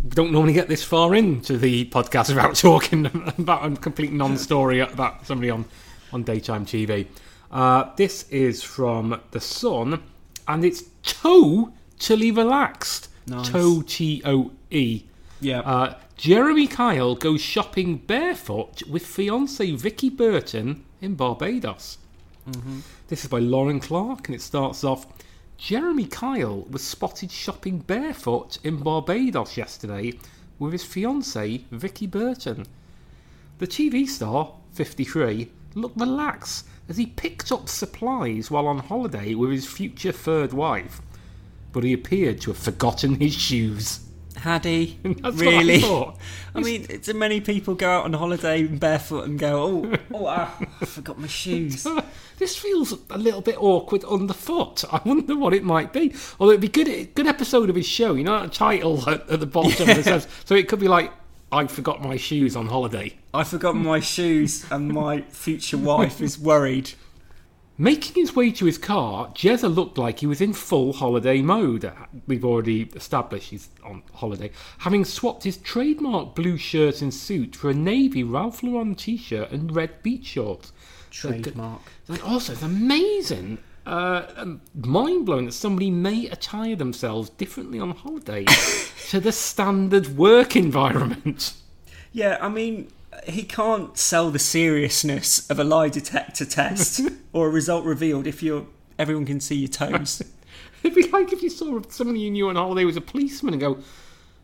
we 0.02 0.12
don't 0.12 0.32
normally 0.32 0.54
get 0.54 0.70
this 0.70 0.82
far 0.82 1.14
into 1.14 1.58
the 1.58 1.84
podcast 1.90 2.30
without 2.30 2.56
talking 2.70 3.06
about 3.38 3.70
a 3.70 3.76
complete 3.76 4.14
non-story 4.14 4.80
about 4.94 5.28
somebody 5.28 5.50
on, 5.50 5.66
on 6.14 6.24
daytime 6.24 6.66
TV. 6.66 7.06
Uh, 7.52 7.94
this 7.98 8.30
is 8.30 8.64
from 8.64 9.20
The 9.32 9.42
Sun, 9.42 10.02
and 10.48 10.64
it's 10.64 10.84
Totally 11.04 12.32
Relaxed. 12.32 13.10
Nice. 13.28 13.50
Toe 13.50 13.82
T-O-E. 13.82 15.04
Yeah. 15.42 15.60
Uh, 15.60 15.96
Jeremy 16.18 16.68
Kyle 16.68 17.16
goes 17.16 17.42
shopping 17.42 17.98
barefoot 17.98 18.84
with 18.88 19.06
fiancee 19.06 19.76
Vicky 19.76 20.10
Burton 20.10 20.86
in 21.02 21.16
Barbados. 21.16 21.98
Mm-hmm. 22.50 22.80
This 23.08 23.24
is 23.24 23.30
by 23.30 23.40
Lauren 23.40 23.80
Clark, 23.80 24.28
and 24.28 24.36
it 24.36 24.42
starts 24.42 24.84
off. 24.84 25.08
Jeremy 25.58 26.06
Kyle 26.06 26.62
was 26.70 26.84
spotted 26.84 27.32
shopping 27.32 27.80
barefoot 27.80 28.60
in 28.64 28.78
Barbados 28.78 29.58
yesterday 29.58 30.14
with 30.60 30.72
his 30.72 30.84
fiancee 30.86 31.66
Vicky 31.72 32.08
Burton. 32.08 32.68
The 33.58 33.68
TV 33.68 34.08
star, 34.08 34.54
53, 34.74 35.50
looked 35.76 36.00
relaxed 36.00 36.68
as 36.88 36.98
he 36.98 37.08
picked 37.08 37.52
up 37.52 37.68
supplies 37.68 38.52
while 38.52 38.68
on 38.68 38.80
holiday 38.80 39.34
with 39.34 39.52
his 39.52 39.66
future 39.66 40.12
third 40.12 40.54
wife, 40.54 41.02
but 41.72 41.84
he 41.84 41.92
appeared 41.92 42.40
to 42.42 42.52
have 42.52 42.58
forgotten 42.58 43.20
his 43.20 43.34
shoes. 43.34 44.02
Had 44.44 44.66
he 44.66 45.00
That's 45.04 45.38
what 45.38 45.48
I 45.48 45.52
really? 45.58 45.80
thought. 45.80 46.18
I 46.54 46.60
mean, 46.60 46.84
do 46.84 47.14
many 47.14 47.40
people 47.40 47.76
go 47.76 47.90
out 47.90 48.04
on 48.04 48.12
holiday 48.12 48.64
barefoot 48.64 49.24
and 49.24 49.40
go, 49.40 49.64
"Oh, 49.64 49.96
oh, 50.14 50.26
ah, 50.28 50.60
I 50.82 50.86
forgot 50.86 51.18
my 51.18 51.28
shoes." 51.28 51.88
This 52.40 52.58
feels 52.58 52.94
a 53.10 53.18
little 53.18 53.40
bit 53.40 53.56
awkward 53.58 54.04
underfoot. 54.04 54.84
I 54.92 55.00
wonder 55.06 55.38
what 55.38 55.54
it 55.54 55.64
might 55.64 55.94
be. 55.94 56.14
Although 56.40 56.54
it'd 56.54 56.62
be 56.62 56.68
good, 56.68 57.16
good 57.16 57.28
episode 57.28 57.70
of 57.70 57.76
his 57.76 57.86
show. 57.88 58.16
You 58.16 58.26
know, 58.26 58.42
that 58.42 58.52
title 58.52 59.08
at, 59.10 59.30
at 59.30 59.40
the 59.40 59.46
bottom 59.46 59.86
that 59.86 60.04
says. 60.04 60.28
So 60.44 60.56
it 60.56 60.68
could 60.68 60.80
be 60.80 60.90
like, 60.90 61.14
"I 61.54 61.66
forgot 61.68 62.02
my 62.02 62.18
shoes 62.18 62.58
on 62.58 62.68
holiday." 62.68 63.16
I 63.34 63.46
forgot 63.46 63.78
my 63.78 64.02
shoes, 64.02 64.66
and 64.70 64.90
my 64.90 65.22
future 65.22 65.78
wife 65.78 66.20
is 66.20 66.38
worried. 66.38 66.92
Making 67.78 68.22
his 68.22 68.36
way 68.36 68.52
to 68.52 68.66
his 68.66 68.78
car, 68.78 69.30
Jezza 69.30 69.74
looked 69.74 69.98
like 69.98 70.20
he 70.20 70.28
was 70.28 70.42
in 70.42 70.54
full 70.54 70.94
holiday 70.94 71.42
mode. 71.42 71.92
We've 72.28 72.46
already 72.46 72.84
established 72.96 73.50
he's 73.50 73.70
on 73.84 74.04
holiday, 74.14 74.52
having 74.80 75.04
swapped 75.04 75.44
his 75.44 75.58
trademark 75.58 76.36
blue 76.36 76.58
shirt 76.58 77.02
and 77.02 77.12
suit 77.12 77.56
for 77.56 77.72
a 77.72 77.74
navy 77.74 78.24
Ralph 78.24 78.62
Lauren 78.62 78.94
t-shirt 78.94 79.52
and 79.52 79.76
red 79.76 80.04
beach 80.04 80.26
shorts. 80.28 80.72
Trademark. 81.10 81.82
And 82.08 82.22
also, 82.22 82.54
it's 82.54 82.62
amazing, 82.62 83.58
uh, 83.88 84.46
mind 84.76 85.26
blowing 85.26 85.46
that 85.46 85.54
somebody 85.54 85.90
may 85.90 86.28
attire 86.28 86.76
themselves 86.76 87.32
differently 87.32 87.80
on 87.80 87.92
holiday 87.92 88.46
to 89.10 89.20
the 89.20 89.32
standard 89.32 90.16
work 90.16 90.56
environment. 90.56 91.54
Yeah, 92.12 92.38
I 92.40 92.50
mean, 92.50 92.92
he 93.26 93.44
can't 93.44 93.98
sell 93.98 94.30
the 94.32 94.40
seriousness 94.40 95.50
of 95.50 95.60
a 95.60 95.64
lie 95.64 95.90
detector 95.90 96.46
test 96.46 97.02
or 97.34 97.48
a 97.48 97.50
result 97.50 97.86
revealed 97.86 98.28
if 98.28 98.42
you're 98.44 98.66
everyone 99.00 99.26
can 99.26 99.40
see 99.40 99.56
your 99.56 99.68
toes. 99.70 100.22
It'd 100.84 100.96
be 100.96 101.10
like 101.10 101.32
if 101.32 101.42
you 101.42 101.50
saw 101.50 101.82
somebody 101.90 102.20
you 102.20 102.32
knew 102.32 102.50
on 102.50 102.56
holiday 102.56 102.86
was 102.86 102.98
a 102.98 103.02
policeman 103.02 103.54
and 103.54 103.62
go, 103.62 103.78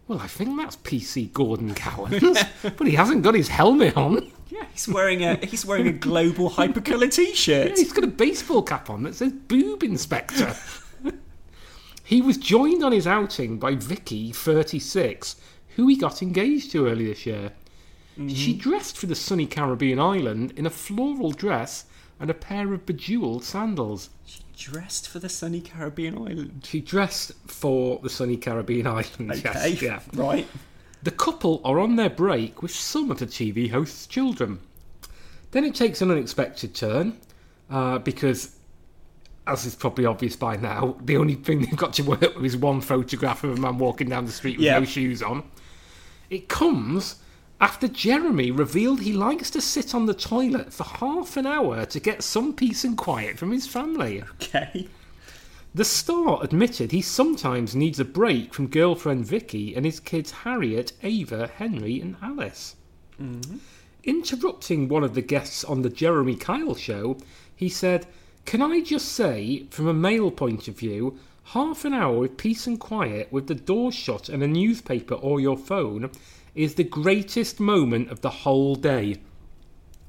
"Well, 0.08 0.20
I 0.20 0.28
think 0.28 0.58
that's 0.58 0.78
PC 0.78 1.34
Gordon 1.34 1.76
Cowans, 1.76 2.38
but 2.78 2.88
he 2.88 2.96
hasn't 2.96 3.24
got 3.24 3.36
his 3.36 3.50
helmet 3.50 3.98
on. 3.98 4.32
Yeah, 4.50 4.66
he's 4.72 4.88
wearing 4.88 5.24
a 5.24 5.36
he's 5.46 5.66
wearing 5.66 5.88
a 5.88 5.92
global 5.94 6.50
hypercolour 6.50 7.02
Yeah, 7.18 7.26
T-shirt. 7.26 7.78
he's 7.78 7.94
got 7.94 8.04
a 8.04 8.08
baseball 8.08 8.64
cap 8.64 8.90
on 8.90 9.04
that 9.04 9.16
says 9.16 9.34
Boob 9.34 9.84
Inspector." 9.84 10.56
he 12.04 12.22
was 12.22 12.38
joined 12.38 12.84
on 12.84 12.92
his 12.92 13.06
outing 13.06 13.60
by 13.60 13.76
Vicky, 13.76 14.32
36, 14.32 15.36
who 15.76 15.88
he 15.88 15.96
got 15.96 16.24
engaged 16.24 16.72
to 16.72 16.88
earlier 16.88 17.10
this 17.10 17.26
year. 17.26 17.52
She 18.28 18.54
dressed 18.54 18.98
for 18.98 19.06
the 19.06 19.16
sunny 19.16 19.46
Caribbean 19.46 20.00
island 20.00 20.52
in 20.58 20.66
a 20.66 20.70
floral 20.70 21.32
dress 21.32 21.86
and 22.20 22.30
a 22.30 22.34
pair 22.34 22.74
of 22.74 22.86
bejeweled 22.86 23.46
sandals. 23.46 24.10
She 24.26 24.42
dressed 24.58 25.08
for 25.08 25.20
the 25.20 25.30
sunny 25.30 25.62
Caribbean 25.62 26.18
island. 26.18 26.64
She 26.68 26.82
dressed 26.82 27.32
for 27.48 28.00
the 28.04 28.10
sunny 28.10 28.36
Caribbean 28.36 28.88
island. 28.88 29.32
Okay, 29.32 29.70
Yes, 29.70 29.82
yeah. 29.82 30.00
right. 30.16 30.46
The 31.02 31.12
couple 31.12 31.62
are 31.64 31.80
on 31.80 31.96
their 31.96 32.10
break 32.10 32.62
with 32.62 32.72
some 32.72 33.10
of 33.10 33.20
the 33.20 33.26
TV 33.26 33.72
host's 33.72 34.06
children. 34.06 34.60
Then 35.52 35.64
it 35.64 35.74
takes 35.76 36.02
an 36.02 36.12
unexpected 36.12 36.76
turn 36.76 37.18
uh, 37.70 38.00
because, 38.00 38.56
as 39.48 39.66
is 39.66 39.76
probably 39.76 40.06
obvious 40.06 40.36
by 40.36 40.58
now, 40.58 40.98
the 41.06 41.16
only 41.16 41.36
thing 41.36 41.62
they've 41.62 41.78
got 41.78 41.94
to 41.94 42.04
work 42.04 42.20
with 42.36 42.44
is 42.44 42.58
one 42.58 42.82
photograph 42.82 43.46
of 43.46 43.58
a 43.58 43.62
man 43.62 43.78
walking 43.78 44.10
down 44.10 44.26
the 44.26 44.32
street 44.34 44.58
with 44.58 44.66
Yeah. 44.66 44.80
no 44.80 44.84
shoes 44.86 45.24
on. 45.24 45.44
It 46.30 46.50
comes 46.50 47.16
after 47.62 47.88
Jeremy 47.88 48.52
revealed 48.52 49.02
he 49.02 49.14
likes 49.14 49.50
to 49.52 49.62
sit 49.62 49.94
on 49.94 50.06
the 50.06 50.14
toilet 50.14 50.72
for 50.72 50.84
half 50.84 51.36
an 51.36 51.46
hour 51.46 51.86
to 51.86 52.00
get 52.00 52.24
some 52.24 52.54
peace 52.54 52.84
and 52.84 52.98
quiet 52.98 53.38
from 53.38 53.52
his 53.52 53.68
family. 53.68 54.24
Okay. 54.36 54.88
The 55.76 55.86
star 55.86 56.40
admitted 56.42 56.92
he 56.92 57.02
sometimes 57.02 57.76
needs 57.76 58.00
a 58.00 58.06
break 58.06 58.54
from 58.54 58.68
girlfriend 58.68 59.26
Vicky 59.26 59.76
and 59.76 59.86
his 59.86 60.00
kids 60.00 60.32
Harriet, 60.32 60.94
Ava, 61.04 61.48
Henry, 61.48 62.02
and 62.02 62.16
Alice. 62.24 62.76
Mm-hmm. 63.22 63.58
Interrupting 64.04 64.88
one 64.88 65.04
of 65.04 65.14
the 65.14 65.22
guests 65.22 65.64
on 65.64 65.82
the 65.82 65.90
Jeremy 65.90 66.36
Kyle 66.36 66.74
show, 66.74 67.18
he 67.56 67.70
said, 67.70 68.08
Can 68.46 68.62
I 68.62 68.82
just 68.82 69.10
say, 69.10 69.68
from 69.70 69.88
a 69.88 69.94
male 69.94 70.32
point 70.32 70.68
of 70.68 70.78
view, 70.78 71.20
half 71.44 71.84
an 71.84 71.94
hour 71.94 72.18
with 72.18 72.38
peace 72.38 72.66
and 72.66 72.80
quiet 72.80 73.32
with 73.32 73.48
the 73.48 73.56
door 73.56 73.92
shut 73.92 74.30
and 74.30 74.42
a 74.42 74.48
newspaper 74.48 75.16
or 75.16 75.40
your 75.40 75.58
phone 75.58 76.10
is 76.56 76.76
the 76.76 76.84
greatest 76.84 77.60
moment 77.60 78.10
of 78.12 78.22
the 78.22 78.30
whole 78.30 78.76
day. 78.76 79.18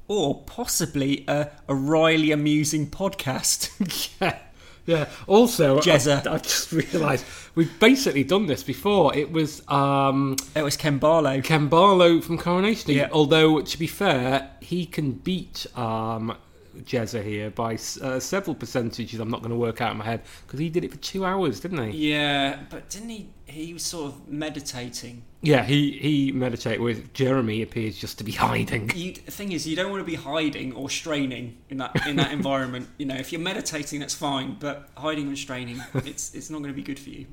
Or 0.07 0.43
possibly 0.43 1.23
a, 1.27 1.49
a 1.67 1.75
Riley 1.75 2.31
amusing 2.31 2.89
podcast. 2.89 3.69
yeah, 4.21 4.39
yeah. 4.85 5.07
Also, 5.25 5.79
Jezza. 5.79 6.27
I, 6.27 6.33
I 6.33 6.37
just 6.39 6.71
realised 6.71 7.25
we've 7.55 7.79
basically 7.79 8.25
done 8.25 8.47
this 8.47 8.61
before. 8.63 9.15
It 9.15 9.31
was 9.31 9.61
um, 9.69 10.35
it 10.53 10.63
was 10.63 10.75
Ken 10.75 10.97
Barlow. 10.97 11.41
Ken 11.41 11.69
Barlow 11.69 12.19
from 12.19 12.37
Coronation 12.37 12.91
Yeah. 12.91 13.09
Although, 13.11 13.61
to 13.61 13.79
be 13.79 13.87
fair, 13.87 14.51
he 14.59 14.85
can 14.85 15.13
beat 15.13 15.65
um, 15.77 16.35
Jezza 16.79 17.23
here 17.23 17.49
by 17.49 17.75
uh, 18.01 18.19
several 18.19 18.55
percentages. 18.55 19.19
I'm 19.19 19.29
not 19.29 19.41
going 19.41 19.51
to 19.51 19.57
work 19.57 19.81
out 19.81 19.91
in 19.91 19.97
my 19.97 20.05
head 20.05 20.21
because 20.45 20.59
he 20.59 20.69
did 20.69 20.83
it 20.83 20.91
for 20.91 20.97
two 20.97 21.25
hours, 21.25 21.59
didn't 21.59 21.91
he? 21.91 22.11
Yeah, 22.11 22.59
but 22.69 22.89
didn't 22.89 23.09
he? 23.09 23.29
He 23.45 23.73
was 23.73 23.83
sort 23.83 24.13
of 24.13 24.27
meditating. 24.29 25.23
Yeah, 25.41 25.63
he 25.63 25.91
he 25.91 26.31
meditated 26.31 26.79
with 26.79 27.13
Jeremy. 27.13 27.61
Appears 27.61 27.97
just 27.97 28.17
to 28.19 28.23
be 28.23 28.31
hiding. 28.31 28.91
You, 28.95 29.13
the 29.13 29.31
thing 29.31 29.51
is, 29.51 29.67
you 29.67 29.75
don't 29.75 29.91
want 29.91 30.01
to 30.01 30.09
be 30.09 30.15
hiding 30.15 30.73
or 30.73 30.89
straining 30.89 31.57
in 31.69 31.77
that 31.77 32.07
in 32.07 32.15
that 32.17 32.31
environment. 32.31 32.87
You 32.97 33.07
know, 33.07 33.15
if 33.15 33.31
you're 33.31 33.41
meditating, 33.41 33.99
that's 33.99 34.15
fine, 34.15 34.57
but 34.59 34.89
hiding 34.95 35.27
and 35.27 35.37
straining, 35.37 35.81
it's 35.93 36.33
it's 36.33 36.49
not 36.49 36.59
going 36.59 36.73
to 36.73 36.75
be 36.75 36.83
good 36.83 36.99
for 36.99 37.09
you. 37.09 37.25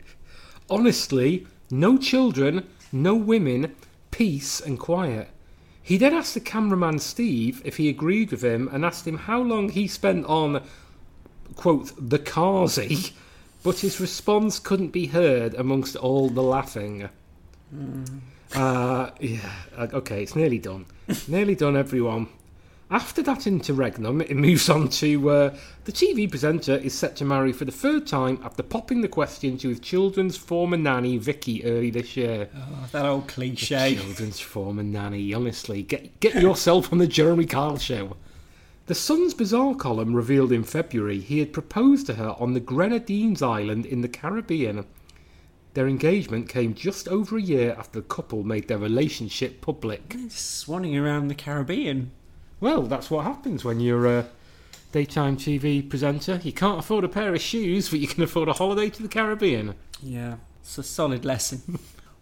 Honestly, 0.71 1.47
no 1.71 1.97
children, 1.97 2.67
no 2.93 3.15
women, 3.15 3.75
peace 4.11 4.61
and 4.61 4.79
quiet. 4.79 5.31
He 5.89 5.97
then 5.97 6.13
asked 6.13 6.35
the 6.35 6.41
cameraman 6.41 6.99
Steve 6.99 7.63
if 7.65 7.79
he 7.79 7.89
agreed 7.89 8.31
with 8.31 8.45
him 8.45 8.69
and 8.71 8.85
asked 8.85 9.07
him 9.07 9.17
how 9.17 9.41
long 9.41 9.71
he 9.71 9.89
spent 9.89 10.27
on, 10.27 10.63
quote, 11.57 11.93
the 11.97 12.19
carsy, 12.19 13.13
but 13.63 13.79
his 13.79 13.99
response 13.99 14.59
couldn't 14.59 14.91
be 14.91 15.07
heard 15.07 15.55
amongst 15.55 15.97
all 15.97 16.29
the 16.29 16.43
laughing. 16.43 17.09
Uh, 18.55 19.11
yeah, 19.19 19.51
uh, 19.79 19.87
okay, 19.95 20.23
it's 20.23 20.37
nearly 20.37 20.59
done. 20.59 20.85
nearly 21.27 21.55
done, 21.55 21.75
everyone. 21.75 22.29
After 22.91 23.21
that 23.23 23.47
interregnum, 23.47 24.23
it 24.23 24.35
moves 24.35 24.71
on 24.71 24.89
to 24.89 25.29
uh, 25.29 25.57
the 25.85 25.93
TV 25.93 26.29
presenter 26.29 26.75
is 26.75 26.95
set 26.95 27.17
to 27.17 27.25
marry 27.25 27.53
for 27.53 27.67
the 27.67 27.73
third 27.73 28.07
time 28.07 28.41
after 28.43 28.63
popping 28.63 29.03
the 29.03 29.09
question 29.09 29.59
to 29.59 29.69
his 29.69 29.81
children's 29.81 30.39
former 30.39 30.79
nanny 30.79 31.19
Vicky 31.19 31.63
early 31.65 31.91
this 31.91 32.17
year. 32.17 32.49
Oh, 32.57 32.89
that 32.93 33.05
old 33.05 33.29
cliche. 33.29 33.95
Children's 33.95 34.41
former 34.41 34.83
nanny, 34.83 35.35
honestly, 35.35 35.83
get 35.83 36.19
get 36.21 36.37
yourself 36.37 36.91
on 36.91 36.97
the 36.97 37.07
Jeremy 37.07 37.45
Kyle 37.45 37.77
show. 37.77 38.17
The 38.87 38.95
Sun's 38.95 39.35
Bizarre 39.35 39.75
column 39.75 40.15
revealed 40.15 40.51
in 40.51 40.65
February 40.65 41.21
he 41.21 41.41
had 41.41 41.53
proposed 41.53 42.07
to 42.07 42.15
her 42.15 42.35
on 42.39 42.55
the 42.55 42.61
Grenadines 42.61 43.43
Island 43.43 43.85
in 43.85 44.01
the 44.01 44.09
Caribbean. 44.09 44.87
Their 45.75 45.89
engagement 45.89 46.49
came 46.49 46.73
just 46.73 47.07
over 47.07 47.37
a 47.37 47.43
year 47.43 47.77
after 47.79 48.01
the 48.01 48.07
couple 48.07 48.45
made 48.45 48.67
their 48.67 48.79
relationship 48.79 49.61
public. 49.61 50.09
Swanning 50.31 50.99
around 50.99 51.29
the 51.29 51.35
Caribbean. 51.35 52.13
Well, 52.61 52.83
that's 52.83 53.11
what 53.11 53.25
happens 53.25 53.65
when 53.65 53.79
you're 53.81 54.07
a 54.07 54.27
daytime 54.91 55.37
TV 55.37 55.89
presenter. 55.89 56.41
You 56.43 56.53
can't 56.53 56.81
afford 56.81 57.05
a 57.05 57.09
pair 57.09 57.33
of 57.33 57.41
shoes, 57.41 57.89
but 57.89 58.01
you 58.01 58.09
can 58.09 58.23
afford 58.23 58.49
a 58.49 58.55
holiday 58.55 58.91
to 58.91 59.03
the 59.03 59.09
Caribbean. 59.09 59.75
Yeah, 60.03 60.37
it's 60.61 60.77
a 60.77 60.83
solid 60.83 61.25
lesson. 61.25 61.79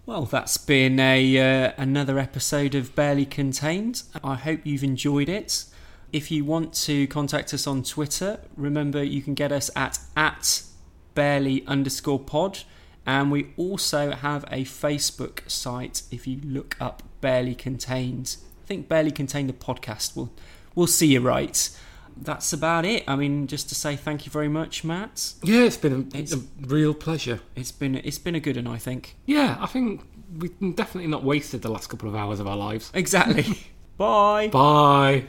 well, 0.07 0.27
that's 0.27 0.59
been 0.59 1.01
a 1.01 1.65
uh, 1.67 1.73
another 1.79 2.19
episode 2.19 2.75
of 2.75 2.95
Barely 2.95 3.25
Contained. 3.25 4.03
I 4.23 4.35
hope 4.35 4.61
you've 4.65 4.85
enjoyed 4.85 5.29
it. 5.29 5.65
If 6.13 6.31
you 6.31 6.45
want 6.45 6.75
to 6.85 7.07
contact 7.07 7.55
us 7.55 7.67
on 7.67 7.83
Twitter, 7.83 8.41
remember 8.57 9.03
you 9.03 9.23
can 9.23 9.35
get 9.35 9.53
us 9.53 9.71
at 9.75 9.99
at 10.17 10.63
barely 11.15 11.67
underscore 11.67 12.21
pod, 12.21 12.61
and 13.07 13.31
we 13.31 13.55
also 13.57 14.13
have 14.13 14.45
a 14.51 14.65
Facebook 14.65 15.51
site. 15.51 16.03
If 16.11 16.27
you 16.27 16.41
look 16.45 16.77
up 16.81 17.03
Barely 17.21 17.55
Contained, 17.55 18.37
I 18.67 18.69
think 18.69 18.89
Barely 18.89 19.13
Contained 19.13 19.49
the 19.49 19.53
podcast. 19.53 20.17
We'll 20.17 20.33
we'll 20.75 20.89
see 20.89 21.07
you 21.07 21.21
right. 21.21 21.71
That's 22.21 22.53
about 22.53 22.85
it. 22.85 23.05
I 23.07 23.15
mean, 23.15 23.47
just 23.47 23.69
to 23.69 23.77
say 23.77 23.95
thank 23.95 24.27
you 24.27 24.33
very 24.33 24.49
much, 24.49 24.83
Matt. 24.83 25.35
Yeah, 25.45 25.61
it's 25.63 25.77
been 25.77 25.93
a, 25.93 26.19
It's- 26.19 26.33
a 26.33 26.41
real 26.67 26.93
pleasure. 26.93 27.39
It's 27.55 27.71
been 27.71 27.95
it's 27.95 28.19
been 28.19 28.35
a 28.35 28.41
good 28.41 28.57
one, 28.57 28.67
I 28.67 28.79
think. 28.79 29.15
Yeah, 29.25 29.57
I 29.61 29.67
think 29.67 30.03
we've 30.37 30.75
definitely 30.75 31.07
not 31.09 31.23
wasted 31.23 31.63
the 31.63 31.69
last 31.71 31.87
couple 31.89 32.09
of 32.09 32.17
hours 32.17 32.41
of 32.41 32.49
our 32.49 32.57
lives. 32.57 32.91
Exactly. 32.93 33.45
Bye. 33.99 34.49
Bye. 34.49 35.25